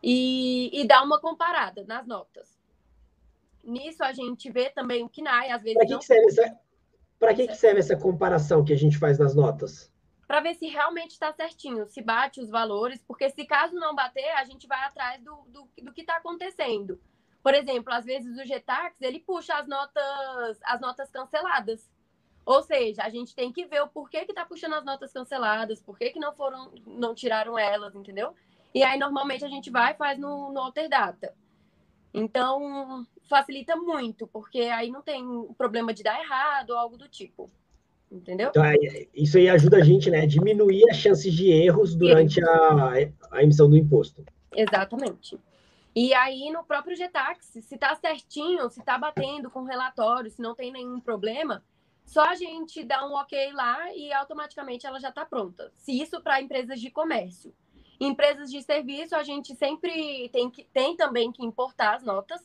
e, 0.01 0.69
e 0.73 0.87
dar 0.87 1.03
uma 1.03 1.19
comparada 1.19 1.83
nas 1.85 2.07
notas. 2.07 2.59
Nisso 3.63 4.03
a 4.03 4.11
gente 4.11 4.49
vê 4.49 4.69
também 4.69 5.03
o 5.03 5.09
KNAI, 5.09 5.51
às 5.51 5.61
vezes. 5.61 5.77
Para 5.77 5.87
que, 5.87 5.97
que, 5.97 6.05
serve 6.05 6.27
essa, 6.27 6.59
pra 7.19 7.33
que, 7.33 7.47
que 7.47 7.55
serve 7.55 7.79
essa 7.79 7.97
comparação 7.97 8.63
que 8.63 8.73
a 8.73 8.77
gente 8.77 8.97
faz 8.97 9.19
nas 9.19 9.35
notas? 9.35 9.91
Para 10.27 10.39
ver 10.39 10.55
se 10.55 10.67
realmente 10.67 11.11
está 11.11 11.31
certinho, 11.33 11.85
se 11.87 12.01
bate 12.01 12.39
os 12.39 12.49
valores, 12.49 13.03
porque 13.05 13.29
se 13.29 13.45
caso 13.45 13.75
não 13.75 13.93
bater, 13.93 14.29
a 14.31 14.43
gente 14.45 14.65
vai 14.65 14.81
atrás 14.85 15.21
do, 15.21 15.35
do, 15.49 15.69
do 15.83 15.93
que 15.93 16.01
está 16.01 16.15
acontecendo. 16.15 16.99
Por 17.43 17.53
exemplo, 17.53 17.93
às 17.93 18.05
vezes 18.05 18.37
o 18.37 18.45
Getax 18.45 19.01
ele 19.01 19.19
puxa 19.19 19.55
as 19.55 19.67
notas, 19.67 20.59
as 20.63 20.79
notas 20.79 21.11
canceladas. 21.11 21.91
Ou 22.45 22.63
seja, 22.63 23.03
a 23.03 23.09
gente 23.09 23.35
tem 23.35 23.51
que 23.51 23.65
ver 23.65 23.81
o 23.81 23.87
porquê 23.87 24.25
que 24.25 24.31
está 24.31 24.45
puxando 24.45 24.73
as 24.73 24.83
notas 24.83 25.13
canceladas, 25.13 25.81
por 25.81 25.97
que, 25.97 26.09
que 26.09 26.19
não 26.19 26.33
foram, 26.33 26.73
não 26.87 27.13
tiraram 27.13 27.57
elas, 27.57 27.93
entendeu? 27.95 28.33
E 28.73 28.83
aí, 28.83 28.97
normalmente, 28.97 29.43
a 29.43 29.49
gente 29.49 29.69
vai 29.69 29.93
e 29.93 29.97
faz 29.97 30.17
no, 30.17 30.51
no 30.51 30.59
Alterdata. 30.59 31.33
Então, 32.13 33.05
facilita 33.29 33.75
muito, 33.75 34.27
porque 34.27 34.61
aí 34.61 34.89
não 34.89 35.01
tem 35.01 35.23
problema 35.57 35.93
de 35.93 36.03
dar 36.03 36.19
errado 36.19 36.71
ou 36.71 36.77
algo 36.77 36.97
do 36.97 37.07
tipo. 37.07 37.49
Entendeu? 38.11 38.49
Então, 38.49 38.63
isso 39.13 39.37
aí 39.37 39.47
ajuda 39.47 39.77
a 39.77 39.83
gente, 39.83 40.09
né, 40.09 40.21
a 40.21 40.27
diminuir 40.27 40.83
as 40.89 40.97
chances 40.97 41.33
de 41.33 41.49
erros 41.49 41.95
durante 41.95 42.43
a, 42.43 42.93
a 43.31 43.41
emissão 43.41 43.69
do 43.69 43.77
imposto. 43.77 44.25
Exatamente. 44.53 45.39
E 45.95 46.13
aí, 46.13 46.49
no 46.51 46.63
próprio 46.63 46.95
Getax, 46.95 47.45
se 47.61 47.75
está 47.75 47.95
certinho, 47.95 48.69
se 48.69 48.81
está 48.81 48.97
batendo 48.97 49.49
com 49.49 49.61
o 49.61 49.65
relatório, 49.65 50.29
se 50.29 50.41
não 50.41 50.53
tem 50.53 50.71
nenhum 50.71 50.99
problema, 50.99 51.63
só 52.05 52.23
a 52.23 52.35
gente 52.35 52.83
dá 52.83 53.07
um 53.07 53.13
ok 53.13 53.53
lá 53.53 53.93
e 53.95 54.11
automaticamente 54.11 54.85
ela 54.85 54.99
já 54.99 55.09
está 55.09 55.25
pronta. 55.25 55.71
Se 55.75 55.91
isso 55.91 56.21
para 56.21 56.41
empresas 56.41 56.81
de 56.81 56.91
comércio. 56.91 57.53
Empresas 58.03 58.49
de 58.49 58.63
serviço, 58.63 59.15
a 59.15 59.21
gente 59.21 59.55
sempre 59.55 60.27
tem, 60.33 60.49
que, 60.49 60.65
tem 60.73 60.97
também 60.97 61.31
que 61.31 61.45
importar 61.45 61.95
as 61.95 62.03
notas. 62.03 62.41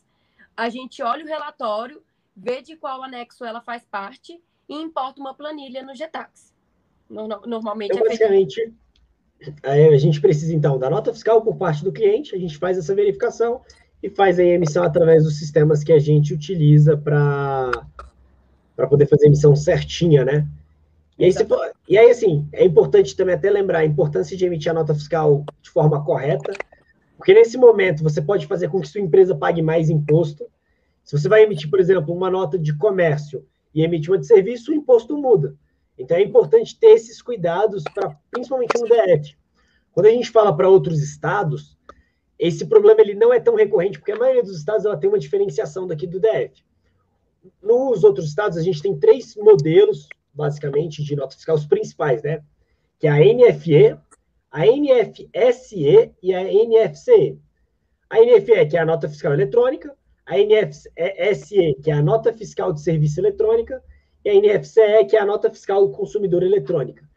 A 0.55 0.69
gente 0.69 1.03
olha 1.03 1.25
o 1.25 1.27
relatório, 1.27 2.03
vê 2.37 2.61
de 2.61 2.77
qual 2.77 3.03
anexo 3.03 3.43
ela 3.43 3.63
faz 3.63 3.83
parte 3.91 4.39
e 4.69 4.75
importa 4.75 5.19
uma 5.19 5.33
planilha 5.33 5.83
no 5.83 5.95
Getax. 5.95 6.55
Normalmente 7.09 7.93
então, 7.93 8.05
é 8.05 8.09
basicamente, 8.09 8.75
a 9.63 9.97
gente 9.97 10.21
precisa, 10.21 10.53
então, 10.53 10.79
da 10.79 10.91
nota 10.91 11.13
fiscal 11.13 11.41
por 11.41 11.57
parte 11.57 11.83
do 11.83 11.93
cliente, 11.93 12.35
a 12.35 12.39
gente 12.39 12.59
faz 12.59 12.77
essa 12.77 12.95
verificação 12.95 13.63
e 14.03 14.11
faz 14.11 14.39
a 14.39 14.45
emissão 14.45 14.85
através 14.85 15.25
dos 15.25 15.39
sistemas 15.39 15.83
que 15.83 15.93
a 15.93 15.99
gente 15.99 16.35
utiliza 16.35 16.99
para 16.99 17.71
poder 18.91 19.07
fazer 19.07 19.25
a 19.25 19.29
emissão 19.29 19.57
certinha, 19.57 20.23
né? 20.23 20.47
E 21.19 21.25
aí, 21.25 21.33
você, 21.33 21.47
e 21.89 21.99
aí, 21.99 22.11
assim, 22.11 22.47
é 22.53 22.65
importante 22.65 23.17
também 23.17 23.35
até 23.35 23.51
lembrar 23.51 23.79
a 23.79 23.85
importância 23.85 24.37
de 24.37 24.45
emitir 24.45 24.71
a 24.71 24.75
nota 24.75 24.95
fiscal 24.95 25.45
de 25.63 25.71
forma 25.71 26.05
correta, 26.05 26.53
porque 27.17 27.33
nesse 27.33 27.57
momento 27.57 28.03
você 28.03 28.21
pode 28.21 28.47
fazer 28.47 28.69
com 28.69 28.81
que 28.81 28.89
sua 28.89 29.01
empresa 29.01 29.35
pague 29.35 29.63
mais 29.63 29.89
imposto. 29.89 30.47
Se 31.03 31.19
você 31.19 31.29
vai 31.29 31.43
emitir, 31.43 31.71
por 31.71 31.81
exemplo, 31.81 32.15
uma 32.15 32.31
nota 32.31 32.59
de 32.59 32.77
comércio 32.77 33.47
e 33.75 33.83
emitir 33.83 34.11
uma 34.11 34.19
de 34.19 34.27
serviço, 34.27 34.71
o 34.71 34.75
imposto 34.75 35.17
muda. 35.17 35.57
Então 35.99 36.17
é 36.17 36.23
importante 36.23 36.79
ter 36.79 36.89
esses 36.89 37.23
cuidados, 37.23 37.83
principalmente 38.31 38.79
no 38.79 38.87
DF. 38.87 39.35
Quando 39.93 40.07
a 40.07 40.11
gente 40.11 40.31
fala 40.31 40.55
para 40.55 40.69
outros 40.69 41.01
estados, 41.01 41.77
esse 42.39 42.67
problema 42.67 43.01
ele 43.01 43.15
não 43.15 43.33
é 43.33 43.41
tão 43.41 43.55
recorrente, 43.55 43.99
porque 43.99 44.13
a 44.13 44.19
maioria 44.19 44.43
dos 44.43 44.59
estados 44.59 44.85
ela 44.85 44.97
tem 44.97 45.09
uma 45.09 45.19
diferenciação 45.19 45.87
daqui 45.87 46.07
do 46.07 46.21
DF. 46.21 46.63
Nos 47.63 48.05
outros 48.05 48.27
estados, 48.27 48.59
a 48.59 48.63
gente 48.63 48.83
tem 48.83 48.99
três 48.99 49.35
modelos, 49.37 50.09
basicamente, 50.37 51.03
de 51.03 51.17
nota 51.17 51.35
fiscal, 51.35 51.57
os 51.57 51.67
principais, 51.67 52.23
né? 52.23 52.43
Que 52.99 53.07
é 53.07 53.11
a 53.11 53.19
NFE, 53.19 53.99
a 54.51 54.67
NFSE 54.67 56.13
e 56.23 56.35
a 56.35 56.45
NFCE. 56.45 57.39
A 58.09 58.21
NFE, 58.21 58.67
que 58.69 58.77
é 58.77 58.81
a 58.81 58.87
nota 58.87 59.09
fiscal 59.09 59.33
eletrônica, 59.33 59.97
a 60.25 60.35
NFSE, 60.37 61.75
que 61.83 61.91
é 61.91 61.95
a 61.95 62.03
nota 62.03 62.33
fiscal 62.33 62.73
de 62.73 62.81
serviço 62.81 63.21
eletrônica, 63.21 63.83
e 64.25 64.31
a 64.31 64.35
NFCE, 64.35 65.07
que 65.09 65.17
é 65.17 65.21
a 65.21 65.27
nota 65.27 65.51
fiscal 65.51 65.87
do 65.87 65.93
consumidor 65.93 66.43
eletrônica. 66.43 67.09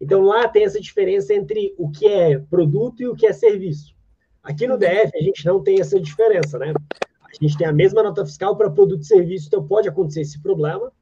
Então, 0.00 0.22
lá 0.22 0.48
tem 0.48 0.64
essa 0.64 0.80
diferença 0.80 1.32
entre 1.32 1.74
o 1.78 1.90
que 1.90 2.06
é 2.06 2.38
produto 2.38 3.02
e 3.02 3.08
o 3.08 3.14
que 3.14 3.26
é 3.26 3.32
serviço. 3.32 3.94
Aqui 4.42 4.66
no 4.66 4.76
DF, 4.76 5.12
a 5.14 5.22
gente 5.22 5.46
não 5.46 5.62
tem 5.62 5.80
essa 5.80 6.00
diferença, 6.00 6.58
né? 6.58 6.72
A 7.22 7.44
gente 7.44 7.56
tem 7.56 7.66
a 7.66 7.72
mesma 7.72 8.02
nota 8.02 8.24
fiscal 8.26 8.56
para 8.56 8.70
produto 8.70 9.02
e 9.02 9.06
serviço, 9.06 9.46
então 9.46 9.66
pode 9.66 9.88
acontecer 9.88 10.22
esse 10.22 10.42
problema, 10.42 10.92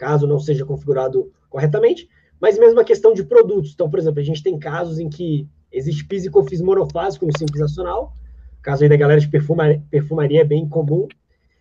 caso 0.00 0.26
não 0.26 0.40
seja 0.40 0.64
configurado 0.64 1.30
corretamente, 1.50 2.08
mas 2.40 2.58
mesmo 2.58 2.80
a 2.80 2.84
questão 2.84 3.12
de 3.12 3.22
produtos. 3.22 3.72
Então, 3.74 3.90
por 3.90 3.98
exemplo, 3.98 4.18
a 4.18 4.24
gente 4.24 4.42
tem 4.42 4.58
casos 4.58 4.98
em 4.98 5.10
que 5.10 5.46
existe 5.70 6.06
PIS 6.06 6.24
e 6.24 6.30
COFINS 6.30 6.62
monofásico 6.62 7.26
no 7.26 7.36
Simples 7.36 7.60
Nacional, 7.60 8.16
caso 8.62 8.82
aí 8.82 8.88
da 8.88 8.96
galera 8.96 9.20
de 9.20 9.28
perfumaria, 9.28 9.82
perfumaria 9.90 10.40
é 10.40 10.44
bem 10.44 10.66
comum. 10.66 11.06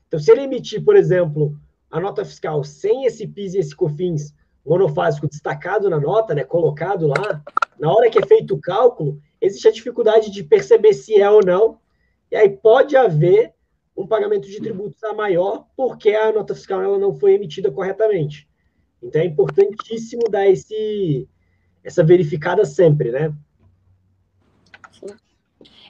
Então, 0.08 0.18
se 0.18 0.32
ele 0.32 0.44
emitir, 0.44 0.82
por 0.86 0.96
exemplo, 0.96 1.54
a 1.92 2.00
nota 2.00 2.24
fiscal 2.24 2.64
sem 2.64 3.06
esse 3.06 3.28
PIS 3.28 3.56
e 3.56 3.60
esse 3.60 3.76
COFINS 3.76 4.34
monofásico 4.66 5.28
destacado 5.28 5.90
na 5.90 6.00
nota, 6.00 6.34
né, 6.34 6.46
colocado 6.46 7.08
lá, 7.08 7.44
na 7.78 7.92
hora 7.92 8.10
que 8.10 8.20
é 8.20 8.26
feito 8.26 8.56
o 8.56 8.62
cálculo, 8.62 9.20
existe 9.42 9.68
a 9.68 9.72
dificuldade 9.72 10.32
de 10.32 10.44
perceber 10.44 10.94
se 10.94 11.20
é 11.20 11.30
ou 11.30 11.44
não, 11.44 11.78
e 12.32 12.38
aí 12.38 12.50
pode 12.50 12.96
haver 12.96 13.54
um 14.00 14.08
pagamento 14.08 14.48
de 14.48 14.60
tributos 14.62 15.04
a 15.04 15.14
maior 15.14 15.68
porque 15.76 16.12
a 16.12 16.32
nota 16.32 16.56
fiscal 16.56 16.82
ela 16.82 16.98
não 16.98 17.14
foi 17.14 17.34
emitida 17.34 17.70
corretamente. 17.70 18.48
Então 19.04 19.22
é 19.22 19.26
importantíssimo 19.26 20.24
dar 20.30 20.48
esse, 20.48 21.28
essa 21.84 22.02
verificada 22.02 22.64
sempre, 22.64 23.12
né? 23.12 23.36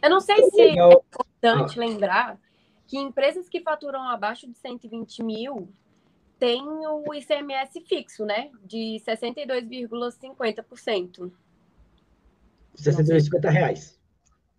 Eu 0.02 0.10
não 0.10 0.20
sei 0.20 0.38
então, 0.38 0.50
se 0.50 0.58
legal. 0.58 0.92
é 0.92 0.96
importante 0.96 1.78
ah. 1.78 1.80
lembrar 1.80 2.40
que 2.88 2.98
empresas 2.98 3.48
que 3.48 3.62
faturam 3.62 4.10
abaixo 4.10 4.48
de 4.48 4.58
120 4.58 5.22
mil 5.22 5.72
têm 6.40 6.64
o 6.64 7.14
ICMS 7.14 7.80
fixo, 7.82 8.26
né? 8.26 8.50
De 8.64 9.00
62,50%. 9.06 11.32
62,50 12.76 13.50
reais. 13.50 14.00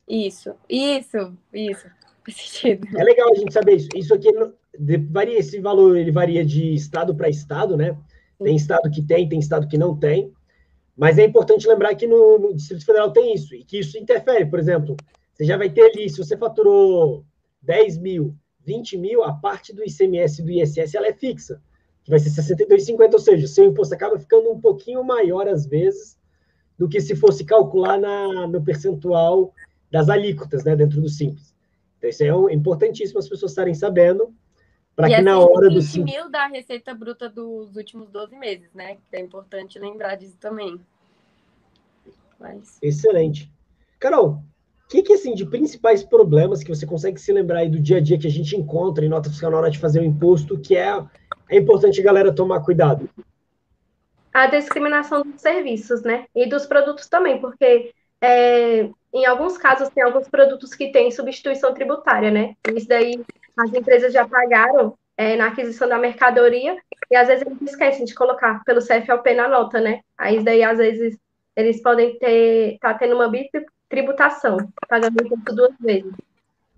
Isso, 0.06 0.54
isso, 0.68 1.36
isso. 1.52 1.90
É 2.96 3.04
legal 3.04 3.30
a 3.30 3.34
gente 3.34 3.52
saber 3.52 3.76
isso. 3.76 3.88
Isso 3.94 4.14
aqui 4.14 4.28
varia, 5.10 5.38
esse 5.38 5.60
valor 5.60 5.96
ele 5.96 6.10
varia 6.10 6.44
de 6.44 6.74
estado 6.74 7.14
para 7.14 7.28
estado, 7.28 7.76
né? 7.76 7.96
Tem 8.42 8.56
estado 8.56 8.90
que 8.90 9.02
tem, 9.02 9.28
tem 9.28 9.38
estado 9.38 9.68
que 9.68 9.78
não 9.78 9.96
tem. 9.96 10.32
Mas 10.96 11.18
é 11.18 11.24
importante 11.24 11.66
lembrar 11.66 11.94
que 11.94 12.06
no, 12.06 12.38
no, 12.38 12.54
Distrito 12.54 12.84
Federal 12.84 13.10
tem 13.10 13.34
isso, 13.34 13.54
e 13.54 13.64
que 13.64 13.78
isso 13.78 13.98
interfere. 13.98 14.46
Por 14.46 14.58
exemplo, 14.58 14.96
você 15.32 15.44
já 15.44 15.56
vai 15.56 15.70
ter 15.70 15.82
ali, 15.82 16.08
se 16.08 16.18
você 16.18 16.36
faturou 16.36 17.24
10 17.62 17.98
mil, 17.98 18.36
20 18.66 18.98
mil, 18.98 19.22
a 19.24 19.32
parte 19.32 19.74
do 19.74 19.82
ICMS 19.82 20.40
e 20.40 20.44
do 20.44 20.50
ISS 20.50 20.94
ela 20.94 21.06
é 21.06 21.12
fixa, 21.12 21.60
que 22.04 22.10
vai 22.10 22.18
ser 22.18 22.30
62,50, 22.30 23.12
ou 23.14 23.18
seja, 23.18 23.46
seu 23.46 23.64
imposto 23.64 23.94
acaba 23.94 24.18
ficando 24.18 24.50
um 24.50 24.60
pouquinho 24.60 25.02
maior 25.02 25.48
às 25.48 25.66
vezes 25.66 26.18
do 26.78 26.88
que 26.88 27.00
se 27.00 27.14
fosse 27.14 27.44
calcular 27.44 27.98
na, 27.98 28.46
no 28.46 28.62
percentual 28.62 29.52
das 29.90 30.08
alíquotas, 30.08 30.64
né, 30.64 30.76
dentro 30.76 31.00
do 31.00 31.08
Simples. 31.08 31.49
Então, 32.00 32.08
isso 32.08 32.48
é 32.48 32.54
importantíssimo 32.54 33.18
as 33.18 33.28
pessoas 33.28 33.52
estarem 33.52 33.74
sabendo, 33.74 34.34
para 34.96 35.08
que 35.08 35.20
na 35.20 35.38
hora 35.38 35.68
do. 35.68 35.80
20 35.80 36.02
mil 36.02 36.30
da 36.30 36.46
receita 36.46 36.94
bruta 36.94 37.28
dos 37.28 37.76
últimos 37.76 38.08
12 38.08 38.36
meses, 38.36 38.72
né? 38.74 38.96
É 39.12 39.20
importante 39.20 39.78
lembrar 39.78 40.16
disso 40.16 40.36
também. 40.40 40.80
Mas... 42.38 42.78
Excelente. 42.80 43.52
Carol, 43.98 44.42
o 44.84 44.88
que, 44.88 45.02
que, 45.02 45.12
assim, 45.12 45.34
de 45.34 45.44
principais 45.44 46.02
problemas 46.02 46.62
que 46.62 46.74
você 46.74 46.86
consegue 46.86 47.20
se 47.20 47.30
lembrar 47.32 47.58
aí 47.58 47.68
do 47.68 47.78
dia 47.78 47.98
a 47.98 48.00
dia 48.00 48.18
que 48.18 48.26
a 48.26 48.30
gente 48.30 48.56
encontra 48.56 49.04
em 49.04 49.08
nota 49.08 49.28
fiscal 49.28 49.50
na 49.50 49.58
hora 49.58 49.70
de 49.70 49.78
fazer 49.78 50.00
o 50.00 50.04
imposto, 50.04 50.58
que 50.58 50.74
é, 50.74 51.04
é 51.50 51.58
importante 51.58 52.00
a 52.00 52.04
galera 52.04 52.34
tomar 52.34 52.60
cuidado? 52.60 53.10
A 54.32 54.46
discriminação 54.46 55.22
dos 55.22 55.40
serviços, 55.40 56.02
né? 56.02 56.24
E 56.34 56.48
dos 56.48 56.64
produtos 56.64 57.08
também, 57.08 57.40
porque 57.40 57.92
é, 58.22 58.90
em 59.12 59.26
alguns 59.26 59.58
casos 59.58 59.88
tem 59.88 60.02
alguns 60.02 60.28
produtos 60.28 60.74
que 60.74 60.92
têm 60.92 61.10
substituição 61.10 61.74
tributária, 61.74 62.30
né? 62.30 62.54
Isso 62.74 62.88
daí 62.88 63.20
as 63.56 63.74
empresas 63.74 64.12
já 64.12 64.26
pagaram 64.26 64.96
é, 65.16 65.36
na 65.36 65.48
aquisição 65.48 65.88
da 65.88 65.98
mercadoria 65.98 66.76
e 67.10 67.16
às 67.16 67.28
vezes 67.28 67.44
eles 67.46 67.60
esquecem 67.62 68.04
de 68.04 68.14
colocar 68.14 68.62
pelo 68.64 68.80
CFLP 68.80 69.34
na 69.34 69.48
nota, 69.48 69.80
né? 69.80 70.00
Aí 70.16 70.42
daí 70.42 70.62
às 70.62 70.78
vezes 70.78 71.18
eles 71.56 71.82
podem 71.82 72.18
ter 72.18 72.78
tá 72.80 72.94
tendo 72.94 73.16
uma 73.16 73.30
tributação, 73.88 74.56
pagando 74.88 75.22
imposto 75.22 75.54
duas 75.54 75.74
vezes. 75.80 76.12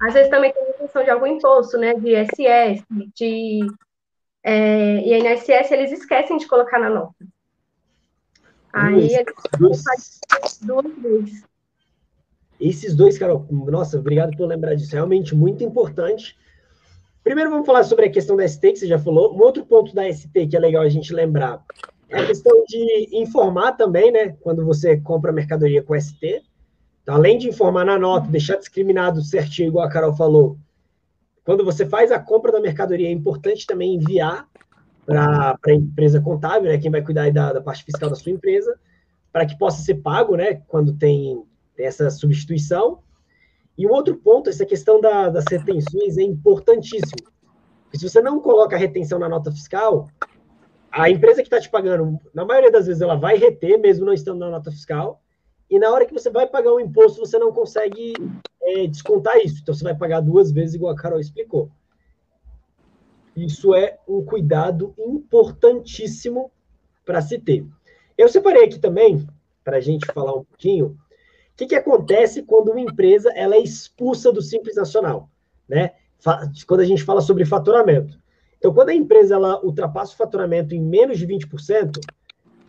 Às 0.01 0.14
vezes 0.14 0.31
também 0.31 0.53
tem 0.53 0.73
questão 0.73 1.05
de 1.05 1.11
algum 1.11 1.27
imposto, 1.27 1.77
né? 1.77 1.95
De 1.95 2.16
ISS, 2.16 2.85
de 3.14 3.61
é, 4.42 5.18
INSS, 5.18 5.71
eles 5.71 5.92
esquecem 5.92 6.38
de 6.38 6.49
colocar 6.49 6.79
na 6.79 6.90
nota. 6.90 7.14
Aí 8.73 9.14
eles 9.14 10.59
duas 10.62 10.92
vezes. 10.97 11.52
Esses 12.62 12.94
dois, 12.94 13.18
Carol, 13.18 13.44
nossa, 13.51 13.98
obrigado 13.98 14.37
por 14.37 14.46
lembrar 14.46 14.75
disso. 14.75 14.92
Realmente 14.92 15.35
muito 15.35 15.64
importante. 15.64 16.37
Primeiro 17.25 17.51
vamos 17.51 17.66
falar 17.66 17.83
sobre 17.83 18.07
a 18.07 18.11
questão 18.11 18.37
da 18.37 18.46
ST, 18.46 18.72
que 18.72 18.77
você 18.77 18.87
já 18.87 18.98
falou. 18.98 19.35
Um 19.35 19.40
outro 19.40 19.66
ponto 19.66 19.92
da 19.94 20.11
ST 20.12 20.46
que 20.46 20.57
é 20.57 20.61
legal 20.61 20.83
a 20.83 20.88
gente 20.88 21.12
lembrar 21.12 21.64
é 22.09 22.20
a 22.20 22.27
questão 22.27 22.64
de 22.66 23.09
informar 23.12 23.72
também, 23.72 24.12
né? 24.12 24.37
Quando 24.40 24.64
você 24.64 24.96
compra 24.96 25.33
mercadoria 25.33 25.83
com 25.83 25.98
ST. 25.98 26.42
Então, 27.03 27.16
além 27.16 27.37
de 27.37 27.48
informar 27.48 27.85
na 27.85 27.98
nota, 27.98 28.29
deixar 28.29 28.57
discriminado 28.57 29.22
certinho, 29.22 29.68
igual 29.68 29.85
a 29.85 29.90
Carol 29.90 30.14
falou, 30.14 30.57
quando 31.44 31.64
você 31.64 31.85
faz 31.85 32.12
a 32.12 32.18
compra 32.18 32.53
da 32.53 32.61
mercadoria, 32.61 33.09
é 33.09 33.12
importante 33.12 33.66
também 33.66 33.96
enviar 33.96 34.48
para 35.05 35.59
a 35.66 35.72
empresa 35.72 36.20
contábil, 36.20 36.70
né? 36.70 36.79
Quem 36.79 36.92
vai 36.92 37.03
cuidar 37.03 37.33
da, 37.33 37.55
da 37.55 37.61
parte 37.61 37.83
fiscal 37.83 38.09
da 38.09 38.14
sua 38.14 38.31
empresa, 38.31 38.79
para 39.33 39.46
que 39.46 39.59
possa 39.59 39.83
ser 39.83 39.96
pago, 39.96 40.37
né? 40.37 40.62
Quando 40.68 40.92
tem, 40.92 41.42
tem 41.77 41.87
essa 41.87 42.11
substituição. 42.11 43.01
E 43.77 43.87
um 43.87 43.91
outro 43.91 44.17
ponto, 44.17 44.51
essa 44.51 44.67
questão 44.67 45.01
da, 45.01 45.29
das 45.29 45.45
retenções 45.51 46.19
é 46.19 46.23
importantíssimo. 46.23 47.31
Porque 47.85 47.99
se 47.99 48.09
você 48.09 48.21
não 48.21 48.41
coloca 48.41 48.77
a 48.77 48.79
retenção 48.79 49.19
na 49.19 49.29
nota 49.29 49.51
fiscal, 49.51 50.09
a 50.91 51.09
empresa 51.09 51.43
que 51.43 51.47
está 51.47 51.61
te 51.61 51.71
pagando, 51.71 52.19
na 52.35 52.45
maioria 52.45 52.71
das 52.71 52.87
vezes, 52.87 53.01
ela 53.01 53.17
vai 53.17 53.37
reter, 53.37 53.79
mesmo 53.79 54.05
não 54.05 54.13
estando 54.13 54.41
na 54.41 54.51
nota 54.51 54.71
fiscal, 54.71 55.23
e 55.71 55.79
na 55.79 55.91
hora 55.91 56.05
que 56.05 56.13
você 56.13 56.29
vai 56.31 56.47
pagar 56.47 56.73
o 56.73 56.81
imposto, 56.81 57.19
você 57.19 57.39
não 57.39 57.51
consegue 57.51 58.13
é, 58.63 58.87
descontar 58.87 59.39
isso. 59.39 59.61
Então, 59.63 59.75
você 59.75 59.83
vai 59.83 59.97
pagar 59.97 60.21
duas 60.21 60.53
vezes, 60.53 60.75
igual 60.75 60.93
a 60.93 60.97
Carol 60.97 61.19
explicou. 61.19 61.71
Isso 63.35 63.75
é 63.75 63.99
um 64.07 64.23
cuidado 64.23 64.95
importantíssimo 64.99 66.53
para 67.07 67.23
se 67.23 67.39
ter. 67.39 67.67
Eu 68.19 68.29
separei 68.29 68.65
aqui 68.65 68.79
também, 68.79 69.27
para 69.65 69.79
a 69.79 69.81
gente 69.81 70.07
falar 70.13 70.33
um 70.35 70.45
pouquinho, 70.45 70.89
o 70.89 71.02
que, 71.62 71.66
que 71.66 71.75
acontece 71.75 72.42
quando 72.42 72.70
uma 72.70 72.81
empresa 72.81 73.33
ela 73.35 73.55
é 73.55 73.61
expulsa 73.61 74.33
do 74.33 74.42
Simples 74.42 74.77
Nacional? 74.77 75.31
Né? 75.68 75.92
Quando 76.66 76.81
a 76.81 76.85
gente 76.85 77.03
fala 77.03 77.20
sobre 77.20 77.44
faturamento. 77.44 78.20
Então, 78.59 78.72
quando 78.72 78.90
a 78.90 78.94
empresa 78.94 79.35
ela 79.35 79.62
ultrapassa 79.64 80.14
o 80.14 80.16
faturamento 80.16 80.75
em 80.75 80.81
menos 80.81 81.18
de 81.18 81.27
20%, 81.27 81.98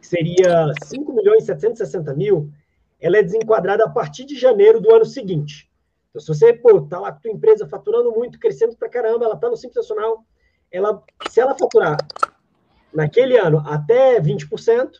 que 0.02 0.08
seria 0.08 0.74
5 0.84 1.14
milhões 1.14 1.44
e 1.44 1.46
760 1.48 2.14
mil, 2.16 2.50
ela 3.00 3.18
é 3.18 3.24
desenquadrada 3.24 3.84
a 3.86 3.90
partir 3.90 4.26
de 4.26 4.36
janeiro 4.36 4.82
do 4.82 4.94
ano 4.94 5.06
seguinte. 5.06 5.70
Então, 6.10 6.22
se 6.22 6.28
você 6.28 6.50
está 6.50 7.00
lá 7.00 7.12
com 7.12 7.18
a 7.18 7.22
tua 7.22 7.32
empresa 7.32 7.68
faturando 7.68 8.12
muito, 8.12 8.40
crescendo 8.40 8.76
para 8.76 8.90
caramba, 8.90 9.26
ela 9.26 9.36
está 9.36 9.50
no 9.50 9.56
Simples 9.56 9.76
Nacional, 9.76 10.26
ela, 10.72 11.04
se 11.30 11.40
ela 11.40 11.56
faturar 11.56 11.98
naquele 12.94 13.38
ano 13.38 13.62
até 13.66 14.20
20%, 14.20 14.94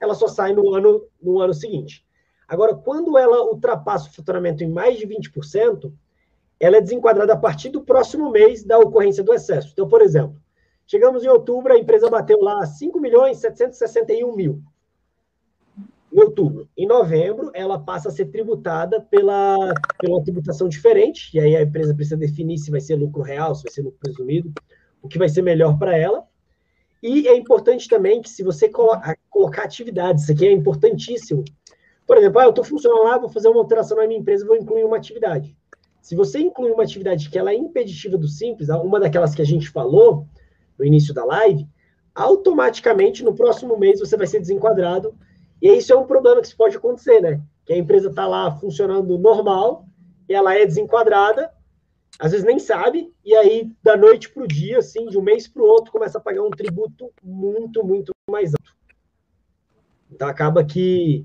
ela 0.00 0.14
só 0.14 0.28
sai 0.28 0.52
no 0.52 0.74
ano, 0.74 1.06
no 1.20 1.40
ano 1.40 1.52
seguinte. 1.52 2.04
Agora, 2.48 2.74
quando 2.74 3.16
ela 3.16 3.44
ultrapassa 3.44 4.08
o 4.08 4.12
faturamento 4.12 4.62
em 4.62 4.68
mais 4.68 4.98
de 4.98 5.06
20%, 5.06 5.92
ela 6.62 6.76
é 6.76 6.80
desenquadrada 6.80 7.32
a 7.32 7.36
partir 7.36 7.70
do 7.70 7.82
próximo 7.82 8.30
mês 8.30 8.62
da 8.62 8.78
ocorrência 8.78 9.24
do 9.24 9.34
excesso. 9.34 9.70
Então, 9.72 9.88
por 9.88 10.00
exemplo, 10.00 10.36
chegamos 10.86 11.24
em 11.24 11.28
outubro, 11.28 11.72
a 11.72 11.78
empresa 11.78 12.08
bateu 12.08 12.40
lá 12.40 12.64
5 12.64 13.00
milhões 13.00 13.38
761 13.38 14.36
mil. 14.36 14.62
outubro. 16.14 16.68
Em 16.76 16.86
novembro, 16.86 17.50
ela 17.54 17.78
passa 17.78 18.10
a 18.10 18.12
ser 18.12 18.26
tributada 18.26 19.00
pela, 19.00 19.56
pela 19.98 20.22
tributação 20.22 20.68
diferente, 20.68 21.36
e 21.36 21.40
aí 21.40 21.56
a 21.56 21.62
empresa 21.62 21.94
precisa 21.94 22.16
definir 22.16 22.58
se 22.58 22.70
vai 22.70 22.80
ser 22.80 22.94
lucro 22.94 23.22
real, 23.22 23.54
se 23.54 23.64
vai 23.64 23.72
ser 23.72 23.82
lucro 23.82 23.98
presumido, 23.98 24.52
o 25.02 25.08
que 25.08 25.18
vai 25.18 25.28
ser 25.28 25.42
melhor 25.42 25.78
para 25.78 25.96
ela. 25.96 26.24
E 27.02 27.26
é 27.26 27.36
importante 27.36 27.88
também 27.88 28.22
que 28.22 28.30
se 28.30 28.44
você 28.44 28.68
coloca, 28.68 29.18
colocar 29.28 29.64
atividades, 29.64 30.22
isso 30.22 30.32
aqui 30.32 30.46
é 30.46 30.52
importantíssimo. 30.52 31.44
Por 32.06 32.16
exemplo, 32.16 32.40
ah, 32.40 32.44
eu 32.44 32.50
estou 32.50 32.64
funcionando 32.64 33.04
lá, 33.04 33.18
vou 33.18 33.28
fazer 33.28 33.48
uma 33.48 33.60
alteração 33.60 33.96
na 33.96 34.06
minha 34.06 34.20
empresa, 34.20 34.46
vou 34.46 34.56
incluir 34.56 34.84
uma 34.84 34.96
atividade. 34.96 35.56
Se 36.00 36.16
você 36.16 36.40
incluir 36.40 36.72
uma 36.72 36.82
atividade 36.82 37.30
que 37.30 37.38
ela 37.38 37.52
é 37.52 37.54
impeditiva 37.54 38.18
do 38.18 38.26
simples, 38.26 38.68
uma 38.68 38.98
daquelas 38.98 39.34
que 39.34 39.42
a 39.42 39.46
gente 39.46 39.68
falou 39.68 40.26
no 40.78 40.84
início 40.84 41.14
da 41.14 41.24
live, 41.24 41.66
automaticamente 42.14 43.22
no 43.22 43.34
próximo 43.34 43.78
mês 43.78 44.00
você 44.00 44.16
vai 44.16 44.26
ser 44.26 44.40
desenquadrado. 44.40 45.14
E 45.60 45.72
isso 45.72 45.92
é 45.92 45.96
um 45.96 46.06
problema 46.06 46.42
que 46.42 46.56
pode 46.56 46.76
acontecer, 46.76 47.20
né? 47.20 47.40
Que 47.64 47.72
a 47.72 47.78
empresa 47.78 48.10
está 48.10 48.26
lá 48.26 48.50
funcionando 48.50 49.16
normal, 49.16 49.86
e 50.28 50.34
ela 50.34 50.54
é 50.54 50.66
desenquadrada, 50.66 51.52
às 52.18 52.32
vezes 52.32 52.44
nem 52.46 52.58
sabe, 52.58 53.12
e 53.24 53.34
aí 53.34 53.70
da 53.82 53.96
noite 53.96 54.30
para 54.30 54.42
o 54.42 54.48
dia, 54.48 54.78
assim, 54.78 55.06
de 55.06 55.16
um 55.16 55.22
mês 55.22 55.46
para 55.46 55.62
o 55.62 55.66
outro, 55.66 55.92
começa 55.92 56.18
a 56.18 56.20
pagar 56.20 56.42
um 56.42 56.50
tributo 56.50 57.10
muito, 57.22 57.84
muito 57.84 58.12
mais 58.28 58.52
alto. 58.54 58.76
Então 60.10 60.28
acaba 60.28 60.64
que 60.64 61.24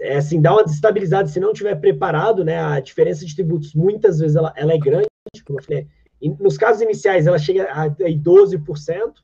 é 0.00 0.16
assim, 0.16 0.40
dá 0.40 0.52
uma 0.52 0.64
desestabilizada 0.64 1.28
se 1.28 1.38
não 1.38 1.52
tiver 1.52 1.74
preparado, 1.76 2.44
né? 2.44 2.58
A 2.58 2.80
diferença 2.80 3.24
de 3.24 3.34
tributos 3.34 3.74
muitas 3.74 4.18
vezes 4.18 4.36
ela, 4.36 4.52
ela 4.56 4.72
é 4.72 4.78
grande, 4.78 5.08
como 5.46 5.58
eu 5.58 5.64
falei. 5.64 5.86
Nos 6.38 6.56
casos 6.56 6.82
iniciais 6.82 7.26
ela 7.26 7.38
chega 7.38 7.70
a, 7.70 7.84
a 7.84 7.88
12%, 7.88 9.14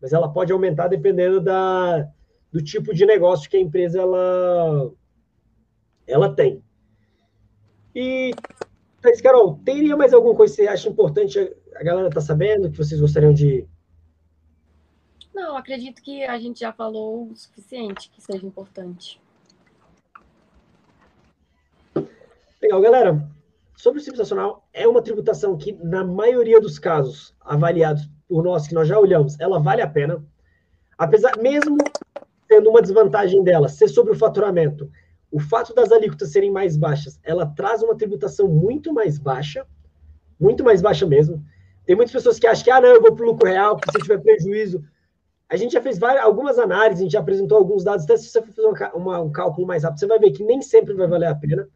mas 0.00 0.12
ela 0.12 0.32
pode 0.32 0.52
aumentar 0.52 0.88
dependendo 0.88 1.40
da, 1.40 2.08
do 2.50 2.62
tipo 2.62 2.94
de 2.94 3.06
negócio 3.06 3.48
que 3.48 3.56
a 3.56 3.60
empresa 3.60 4.00
ela, 4.00 4.90
ela 6.06 6.34
tem. 6.34 6.62
E, 7.94 8.32
mas, 9.04 9.20
Carol, 9.20 9.60
teria 9.64 9.96
mais 9.96 10.14
alguma 10.14 10.34
coisa 10.34 10.54
que 10.54 10.62
você 10.62 10.68
acha 10.68 10.88
importante 10.88 11.38
a 11.76 11.82
galera 11.82 12.10
tá 12.10 12.20
sabendo, 12.20 12.70
que 12.70 12.78
vocês 12.78 13.00
gostariam 13.00 13.32
de... 13.32 13.66
Não, 15.34 15.56
acredito 15.56 16.02
que 16.02 16.24
a 16.24 16.38
gente 16.38 16.60
já 16.60 16.72
falou 16.72 17.28
o 17.30 17.36
suficiente 17.36 18.10
que 18.10 18.20
seja 18.20 18.46
importante. 18.46 19.21
Legal, 22.62 22.80
galera. 22.80 23.28
Sobre 23.76 23.98
o 23.98 24.02
Simples 24.02 24.20
Nacional, 24.20 24.68
é 24.72 24.86
uma 24.86 25.02
tributação 25.02 25.56
que, 25.56 25.72
na 25.82 26.04
maioria 26.04 26.60
dos 26.60 26.78
casos 26.78 27.34
avaliados 27.40 28.08
por 28.28 28.44
nós 28.44 28.68
que 28.68 28.74
nós 28.74 28.86
já 28.86 29.00
olhamos, 29.00 29.38
ela 29.40 29.58
vale 29.58 29.82
a 29.82 29.88
pena. 29.88 30.24
Apesar, 30.96 31.36
mesmo 31.38 31.76
tendo 32.46 32.70
uma 32.70 32.80
desvantagem 32.80 33.42
dela, 33.42 33.68
ser 33.68 33.88
sobre 33.88 34.12
o 34.12 34.16
faturamento, 34.16 34.88
o 35.28 35.40
fato 35.40 35.74
das 35.74 35.90
alíquotas 35.90 36.30
serem 36.30 36.52
mais 36.52 36.76
baixas, 36.76 37.18
ela 37.24 37.46
traz 37.46 37.82
uma 37.82 37.96
tributação 37.96 38.46
muito 38.46 38.94
mais 38.94 39.18
baixa, 39.18 39.66
muito 40.38 40.62
mais 40.62 40.80
baixa 40.80 41.04
mesmo. 41.04 41.44
Tem 41.84 41.96
muitas 41.96 42.12
pessoas 42.12 42.38
que 42.38 42.46
acham 42.46 42.62
que, 42.62 42.70
ah, 42.70 42.80
não, 42.80 42.90
eu 42.90 43.02
vou 43.02 43.12
para 43.12 43.24
o 43.24 43.28
lucro 43.28 43.48
real, 43.48 43.76
porque 43.76 43.90
se 43.90 43.98
eu 43.98 44.02
tiver 44.02 44.22
prejuízo. 44.22 44.84
A 45.48 45.56
gente 45.56 45.72
já 45.72 45.82
fez 45.82 45.98
várias, 45.98 46.24
algumas 46.24 46.60
análises, 46.60 47.00
a 47.00 47.02
gente 47.02 47.12
já 47.12 47.20
apresentou 47.20 47.58
alguns 47.58 47.82
dados, 47.82 48.04
até 48.04 48.16
se 48.16 48.28
você 48.28 48.40
for 48.40 48.52
fazer 48.52 48.68
uma, 48.68 48.94
uma, 48.94 49.20
um 49.20 49.32
cálculo 49.32 49.66
mais 49.66 49.82
rápido, 49.82 49.98
você 49.98 50.06
vai 50.06 50.20
ver 50.20 50.30
que 50.30 50.44
nem 50.44 50.62
sempre 50.62 50.94
vai 50.94 51.08
valer 51.08 51.26
a 51.26 51.34
pena. 51.34 51.68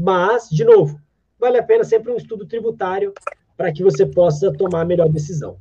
Mas, 0.00 0.48
de 0.48 0.64
novo, 0.64 0.98
vale 1.38 1.58
a 1.58 1.62
pena 1.62 1.84
sempre 1.84 2.10
um 2.10 2.16
estudo 2.16 2.46
tributário 2.46 3.12
para 3.54 3.70
que 3.70 3.82
você 3.82 4.06
possa 4.06 4.50
tomar 4.50 4.80
a 4.80 4.84
melhor 4.86 5.10
decisão. 5.10 5.58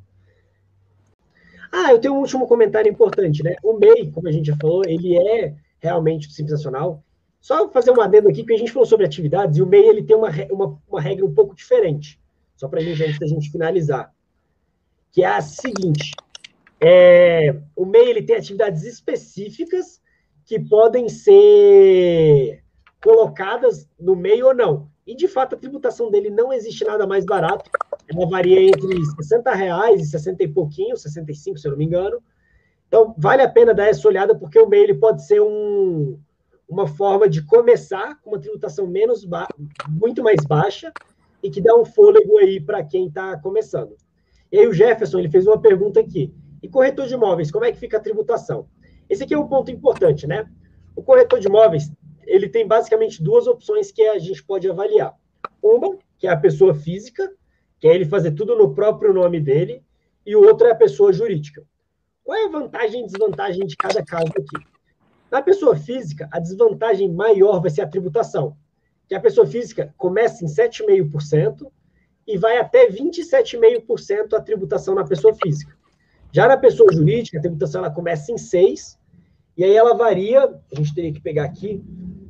Ah, 1.69 1.91
eu 1.91 1.99
tenho 1.99 2.13
um 2.13 2.19
último 2.19 2.47
comentário 2.47 2.89
importante, 2.89 3.43
né? 3.43 3.57
O 3.61 3.73
MEI, 3.73 4.09
como 4.11 4.29
a 4.29 4.31
gente 4.31 4.47
já 4.47 4.55
falou, 4.55 4.83
ele 4.85 5.17
é 5.17 5.55
realmente 5.77 6.29
Nacional. 6.43 7.03
Só 7.41 7.69
fazer 7.69 7.91
um 7.91 7.99
adendo 7.99 8.29
aqui, 8.29 8.45
que 8.45 8.53
a 8.53 8.57
gente 8.57 8.71
falou 8.71 8.85
sobre 8.85 9.05
atividades, 9.05 9.57
e 9.57 9.61
o 9.61 9.67
MEI 9.67 9.89
ele 9.89 10.03
tem 10.03 10.15
uma, 10.15 10.29
uma, 10.49 10.81
uma 10.87 11.01
regra 11.01 11.25
um 11.25 11.33
pouco 11.33 11.53
diferente, 11.53 12.17
só 12.55 12.69
para 12.69 12.79
a 12.79 12.83
gente, 12.83 13.27
gente 13.27 13.51
finalizar, 13.51 14.13
que 15.11 15.21
é 15.21 15.27
a 15.27 15.41
seguinte, 15.41 16.13
é, 16.79 17.59
o 17.75 17.85
MEI 17.85 18.09
ele 18.09 18.23
tem 18.23 18.37
atividades 18.37 18.83
específicas 18.83 20.01
que 20.45 20.59
podem 20.59 21.09
ser 21.09 22.63
colocadas 23.03 23.87
no 23.99 24.15
meio 24.15 24.47
ou 24.47 24.55
não. 24.55 24.89
E, 25.05 25.15
de 25.15 25.27
fato, 25.27 25.55
a 25.55 25.57
tributação 25.57 26.11
dele 26.11 26.29
não 26.29 26.53
existe 26.53 26.83
nada 26.83 27.07
mais 27.07 27.25
barato 27.25 27.69
ela 28.15 28.27
varia 28.27 28.61
entre 28.61 29.05
60 29.05 29.53
reais 29.53 30.01
e 30.01 30.05
60 30.05 30.43
e 30.43 30.47
pouquinho, 30.47 30.97
65, 30.97 31.57
se 31.57 31.67
eu 31.67 31.71
não 31.71 31.77
me 31.77 31.85
engano. 31.85 32.21
Então, 32.87 33.13
vale 33.17 33.43
a 33.43 33.49
pena 33.49 33.73
dar 33.73 33.87
essa 33.87 34.07
olhada, 34.07 34.33
porque 34.33 34.59
o 34.59 34.67
MEI 34.67 34.83
ele 34.83 34.93
pode 34.95 35.25
ser 35.25 35.39
um, 35.41 36.19
uma 36.67 36.87
forma 36.87 37.29
de 37.29 37.45
começar 37.45 38.19
com 38.21 38.31
uma 38.31 38.39
tributação 38.39 38.87
menos 38.87 39.27
muito 39.87 40.23
mais 40.23 40.43
baixa 40.43 40.91
e 41.43 41.51
que 41.51 41.61
dá 41.61 41.75
um 41.75 41.85
fôlego 41.85 42.39
aí 42.39 42.59
para 42.59 42.83
quem 42.83 43.07
está 43.07 43.37
começando. 43.37 43.95
E 44.51 44.57
aí 44.57 44.67
o 44.67 44.73
Jefferson 44.73 45.19
ele 45.19 45.29
fez 45.29 45.45
uma 45.45 45.61
pergunta 45.61 45.99
aqui. 45.99 46.33
E 46.63 46.67
corretor 46.67 47.05
de 47.05 47.13
imóveis, 47.13 47.51
como 47.51 47.63
é 47.63 47.71
que 47.71 47.77
fica 47.77 47.97
a 47.97 48.01
tributação? 48.01 48.67
Esse 49.07 49.23
aqui 49.23 49.35
é 49.35 49.39
um 49.39 49.47
ponto 49.47 49.69
importante, 49.69 50.25
né? 50.25 50.49
O 50.95 51.03
corretor 51.03 51.39
de 51.39 51.47
imóveis, 51.47 51.91
ele 52.29 52.47
tem 52.47 52.67
basicamente 52.67 53.21
duas 53.21 53.47
opções 53.47 53.91
que 53.91 54.03
a 54.03 54.19
gente 54.19 54.43
pode 54.43 54.69
avaliar. 54.69 55.15
Uma, 55.61 55.97
que 56.17 56.27
é 56.27 56.29
a 56.29 56.37
pessoa 56.37 56.73
física, 56.75 57.29
que 57.79 57.87
é 57.87 57.95
ele 57.95 58.05
fazer 58.05 58.31
tudo 58.31 58.55
no 58.55 58.73
próprio 58.73 59.13
nome 59.13 59.39
dele, 59.39 59.83
e 60.25 60.35
o 60.35 60.43
outro 60.43 60.67
é 60.67 60.71
a 60.71 60.75
pessoa 60.75 61.11
jurídica. 61.11 61.63
Qual 62.23 62.37
é 62.37 62.45
a 62.45 62.49
vantagem 62.49 63.01
e 63.01 63.05
desvantagem 63.05 63.65
de 63.65 63.75
cada 63.75 64.05
caso 64.05 64.31
aqui? 64.37 64.65
Na 65.31 65.41
pessoa 65.41 65.75
física, 65.75 66.29
a 66.31 66.39
desvantagem 66.39 67.11
maior 67.11 67.59
vai 67.59 67.71
ser 67.71 67.81
a 67.81 67.87
tributação, 67.87 68.55
que 69.07 69.15
a 69.15 69.19
pessoa 69.19 69.47
física 69.47 69.93
começa 69.97 70.43
em 70.45 70.47
7,5% 70.47 71.71
e 72.27 72.37
vai 72.37 72.57
até 72.57 72.87
27,5% 72.89 74.33
a 74.33 74.41
tributação 74.41 74.93
na 74.93 75.03
pessoa 75.03 75.33
física. 75.33 75.75
Já 76.31 76.47
na 76.47 76.57
pessoa 76.57 76.93
jurídica, 76.93 77.39
a 77.39 77.41
tributação 77.41 77.83
ela 77.83 77.93
começa 77.93 78.31
em 78.31 78.35
6%, 78.35 78.99
e 79.57 79.63
aí 79.63 79.75
ela 79.75 79.93
varia, 79.93 80.43
a 80.45 80.75
gente 80.75 80.93
teria 80.95 81.11
que 81.11 81.19
pegar 81.19 81.43
aqui, 81.43 81.83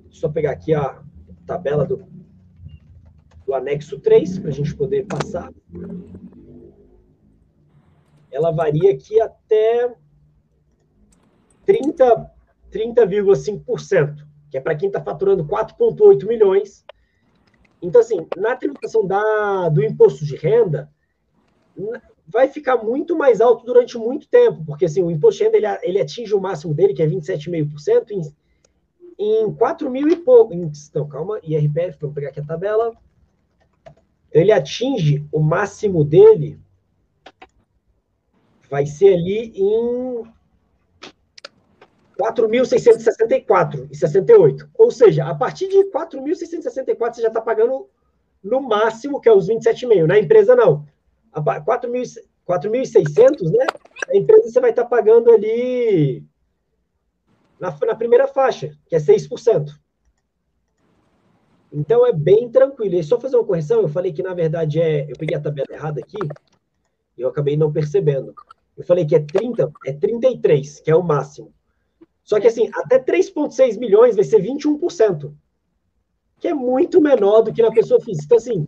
só 0.09 0.29
pegar 0.29 0.51
aqui 0.51 0.73
a 0.73 1.01
tabela 1.45 1.85
do, 1.85 2.05
do 3.45 3.53
anexo 3.53 3.99
3, 3.99 4.39
para 4.39 4.49
a 4.49 4.53
gente 4.53 4.75
poder 4.75 5.05
passar. 5.05 5.51
Ela 8.31 8.51
varia 8.51 8.91
aqui 8.91 9.19
até 9.19 9.93
30,5%, 11.65 12.29
30, 12.69 14.27
que 14.49 14.57
é 14.57 14.61
para 14.61 14.75
quem 14.75 14.87
está 14.87 15.01
faturando 15.01 15.45
4,8 15.45 16.27
milhões. 16.27 16.85
Então, 17.81 18.01
assim, 18.01 18.27
na 18.37 18.55
tributação 18.55 19.05
da, 19.05 19.69
do 19.69 19.83
imposto 19.83 20.25
de 20.25 20.35
renda, 20.35 20.89
vai 22.27 22.47
ficar 22.47 22.77
muito 22.77 23.17
mais 23.17 23.41
alto 23.41 23.65
durante 23.65 23.97
muito 23.97 24.27
tempo, 24.27 24.63
porque 24.65 24.85
assim, 24.85 25.01
o 25.01 25.09
imposto 25.09 25.39
de 25.39 25.45
renda 25.45 25.57
ele, 25.57 25.67
ele 25.83 26.01
atinge 26.01 26.33
o 26.33 26.41
máximo 26.41 26.73
dele, 26.73 26.93
que 26.93 27.01
é 27.01 27.07
27,5%, 27.07 28.11
em, 28.11 28.21
em 29.19 29.53
4 29.53 29.89
mil 29.89 30.07
e 30.07 30.15
pouco. 30.15 30.53
Então, 30.53 31.07
calma, 31.07 31.39
IRPF, 31.43 31.97
vamos 31.99 32.15
pegar 32.15 32.29
aqui 32.29 32.39
a 32.39 32.45
tabela 32.45 32.93
ele 34.31 34.51
atinge 34.51 35.25
o 35.31 35.39
máximo 35.39 36.03
dele, 36.03 36.59
vai 38.69 38.85
ser 38.85 39.15
ali 39.15 39.51
em 39.55 40.23
4.664 42.19 43.87
e 43.89 43.95
68. 43.95 44.69
Ou 44.75 44.91
seja, 44.91 45.25
a 45.25 45.33
partir 45.33 45.67
de 45.67 45.85
4.664 45.85 47.15
você 47.15 47.21
já 47.21 47.29
está 47.29 47.41
pagando 47.41 47.89
no 48.43 48.61
máximo, 48.61 49.19
que 49.19 49.27
é 49.27 49.33
os 49.33 49.49
27,5. 49.49 50.05
Na 50.05 50.19
empresa, 50.19 50.55
não. 50.55 50.85
4.600, 51.33 53.51
né? 53.51 53.65
A 54.09 54.15
empresa 54.15 54.49
você 54.49 54.59
vai 54.59 54.69
estar 54.69 54.83
tá 54.83 54.89
pagando 54.89 55.31
ali 55.31 56.23
na, 57.59 57.75
na 57.85 57.95
primeira 57.95 58.27
faixa, 58.27 58.75
que 58.87 58.95
é 58.95 58.99
6%. 58.99 59.69
Então 61.71 62.05
é 62.05 62.11
bem 62.11 62.49
tranquilo. 62.49 62.95
E 62.95 63.03
só 63.03 63.19
fazer 63.19 63.35
uma 63.35 63.45
correção, 63.45 63.81
eu 63.81 63.87
falei 63.87 64.11
que 64.11 64.23
na 64.23 64.33
verdade 64.33 64.81
é. 64.81 65.09
Eu 65.09 65.15
peguei 65.17 65.37
a 65.37 65.41
tabela 65.41 65.67
errada 65.69 65.99
aqui, 65.99 66.17
e 67.17 67.21
eu 67.21 67.29
acabei 67.29 67.55
não 67.55 67.71
percebendo. 67.71 68.33
Eu 68.75 68.83
falei 68.83 69.05
que 69.05 69.15
é 69.15 69.19
30, 69.19 69.71
é 69.85 69.93
33, 69.93 70.79
que 70.79 70.89
é 70.89 70.95
o 70.95 71.03
máximo. 71.03 71.53
Só 72.23 72.39
que 72.39 72.47
assim, 72.47 72.69
até 72.73 72.97
3,6 72.99 73.77
milhões 73.77 74.15
vai 74.15 74.23
ser 74.23 74.41
21%, 74.41 75.33
que 76.39 76.47
é 76.47 76.53
muito 76.53 77.01
menor 77.01 77.41
do 77.41 77.53
que 77.53 77.61
na 77.61 77.71
pessoa 77.71 77.99
física. 77.99 78.25
Então, 78.25 78.37
assim, 78.37 78.67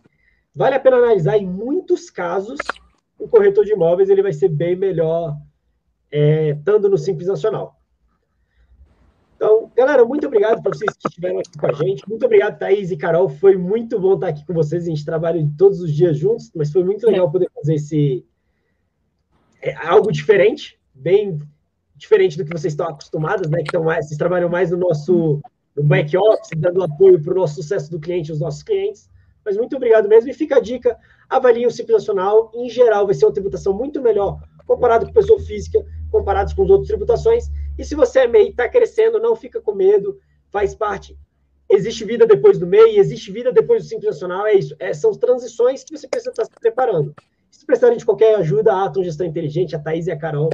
vale 0.54 0.74
a 0.74 0.80
pena 0.80 0.96
analisar. 0.96 1.38
Em 1.38 1.46
muitos 1.46 2.10
casos, 2.10 2.58
o 3.18 3.26
corretor 3.26 3.64
de 3.64 3.72
imóveis 3.72 4.10
ele 4.10 4.22
vai 4.22 4.32
ser 4.32 4.48
bem 4.48 4.76
melhor 4.76 5.36
é, 6.10 6.50
estando 6.50 6.90
no 6.90 6.98
Simples 6.98 7.28
Nacional. 7.28 7.81
Galera, 9.82 10.04
muito 10.04 10.28
obrigado 10.28 10.62
para 10.62 10.72
vocês 10.72 10.94
que 10.96 11.08
estiveram 11.08 11.40
aqui 11.40 11.58
com 11.58 11.66
a 11.66 11.72
gente. 11.72 12.08
Muito 12.08 12.24
obrigado, 12.24 12.56
Thaís 12.56 12.92
e 12.92 12.96
Carol. 12.96 13.28
Foi 13.28 13.56
muito 13.56 13.98
bom 13.98 14.14
estar 14.14 14.28
aqui 14.28 14.46
com 14.46 14.54
vocês. 14.54 14.84
A 14.84 14.86
gente 14.86 15.04
trabalha 15.04 15.44
todos 15.58 15.80
os 15.80 15.92
dias 15.92 16.16
juntos, 16.16 16.52
mas 16.54 16.70
foi 16.70 16.84
muito 16.84 17.04
legal 17.04 17.28
poder 17.28 17.50
fazer 17.52 17.74
esse. 17.74 18.24
É, 19.60 19.74
algo 19.74 20.12
diferente, 20.12 20.78
bem 20.94 21.36
diferente 21.96 22.38
do 22.38 22.44
que 22.44 22.52
vocês 22.52 22.74
estão 22.74 22.86
acostumados, 22.86 23.50
né? 23.50 23.58
Que 23.58 23.70
estão 23.70 23.82
mais, 23.82 24.06
vocês 24.06 24.16
trabalham 24.16 24.48
mais 24.48 24.70
no 24.70 24.76
nosso 24.76 25.42
no 25.76 25.82
back 25.82 26.16
office, 26.16 26.50
dando 26.56 26.84
apoio 26.84 27.20
para 27.20 27.32
o 27.32 27.36
nosso 27.38 27.56
sucesso 27.56 27.90
do 27.90 27.98
cliente, 27.98 28.30
os 28.30 28.38
nossos 28.38 28.62
clientes. 28.62 29.10
Mas 29.44 29.56
muito 29.56 29.74
obrigado 29.74 30.08
mesmo. 30.08 30.30
E 30.30 30.32
fica 30.32 30.58
a 30.58 30.60
dica: 30.60 30.96
avalie 31.28 31.66
o 31.66 31.72
Simples 31.72 31.98
Nacional. 31.98 32.52
Em 32.54 32.70
geral, 32.70 33.04
vai 33.04 33.16
ser 33.16 33.24
uma 33.24 33.32
tributação 33.32 33.72
muito 33.72 34.00
melhor 34.00 34.40
comparado 34.64 35.06
com 35.06 35.12
pessoa 35.12 35.40
física, 35.40 35.84
comparados 36.12 36.52
com 36.52 36.62
as 36.62 36.70
outras 36.70 36.88
tributações. 36.88 37.50
E 37.76 37.84
se 37.84 37.96
você 37.96 38.20
é 38.20 38.28
MEI, 38.28 38.50
está 38.50 38.68
crescendo, 38.68 39.18
não 39.18 39.34
fica 39.34 39.60
com 39.60 39.74
medo, 39.74 40.18
faz 40.50 40.74
parte. 40.74 41.18
Existe 41.68 42.04
vida 42.04 42.26
depois 42.26 42.58
do 42.58 42.66
MEI, 42.66 42.98
existe 42.98 43.32
vida 43.32 43.50
depois 43.50 43.82
do 43.82 43.88
Simples 43.88 44.10
Nacional, 44.10 44.46
é 44.46 44.54
isso. 44.54 44.76
É, 44.78 44.92
são 44.92 45.12
transições 45.12 45.82
que 45.82 45.96
você 45.96 46.06
precisa 46.06 46.30
estar 46.30 46.44
se 46.44 46.50
preparando. 46.60 47.14
Se 47.50 47.64
precisarem 47.64 47.96
de 47.96 48.04
qualquer 48.04 48.36
ajuda, 48.36 48.72
a 48.72 48.84
Atom 48.84 49.02
Gestão 49.02 49.26
Inteligente, 49.26 49.74
a 49.74 49.78
Thaís 49.78 50.06
e 50.06 50.10
a 50.10 50.18
Carol 50.18 50.50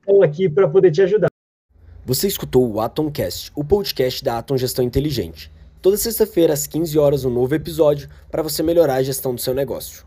estão 0.00 0.22
aqui 0.22 0.48
para 0.48 0.68
poder 0.68 0.90
te 0.90 1.02
ajudar. 1.02 1.28
Você 2.04 2.26
escutou 2.26 2.68
o 2.68 2.80
Atomcast, 2.80 3.52
o 3.54 3.62
podcast 3.62 4.24
da 4.24 4.38
Atom 4.38 4.56
Gestão 4.56 4.84
Inteligente. 4.84 5.52
Toda 5.80 5.96
sexta-feira, 5.96 6.52
às 6.52 6.66
15 6.66 6.98
horas, 6.98 7.24
um 7.24 7.30
novo 7.30 7.54
episódio 7.54 8.08
para 8.30 8.42
você 8.42 8.62
melhorar 8.62 8.94
a 8.94 9.02
gestão 9.02 9.34
do 9.34 9.40
seu 9.40 9.52
negócio. 9.52 10.04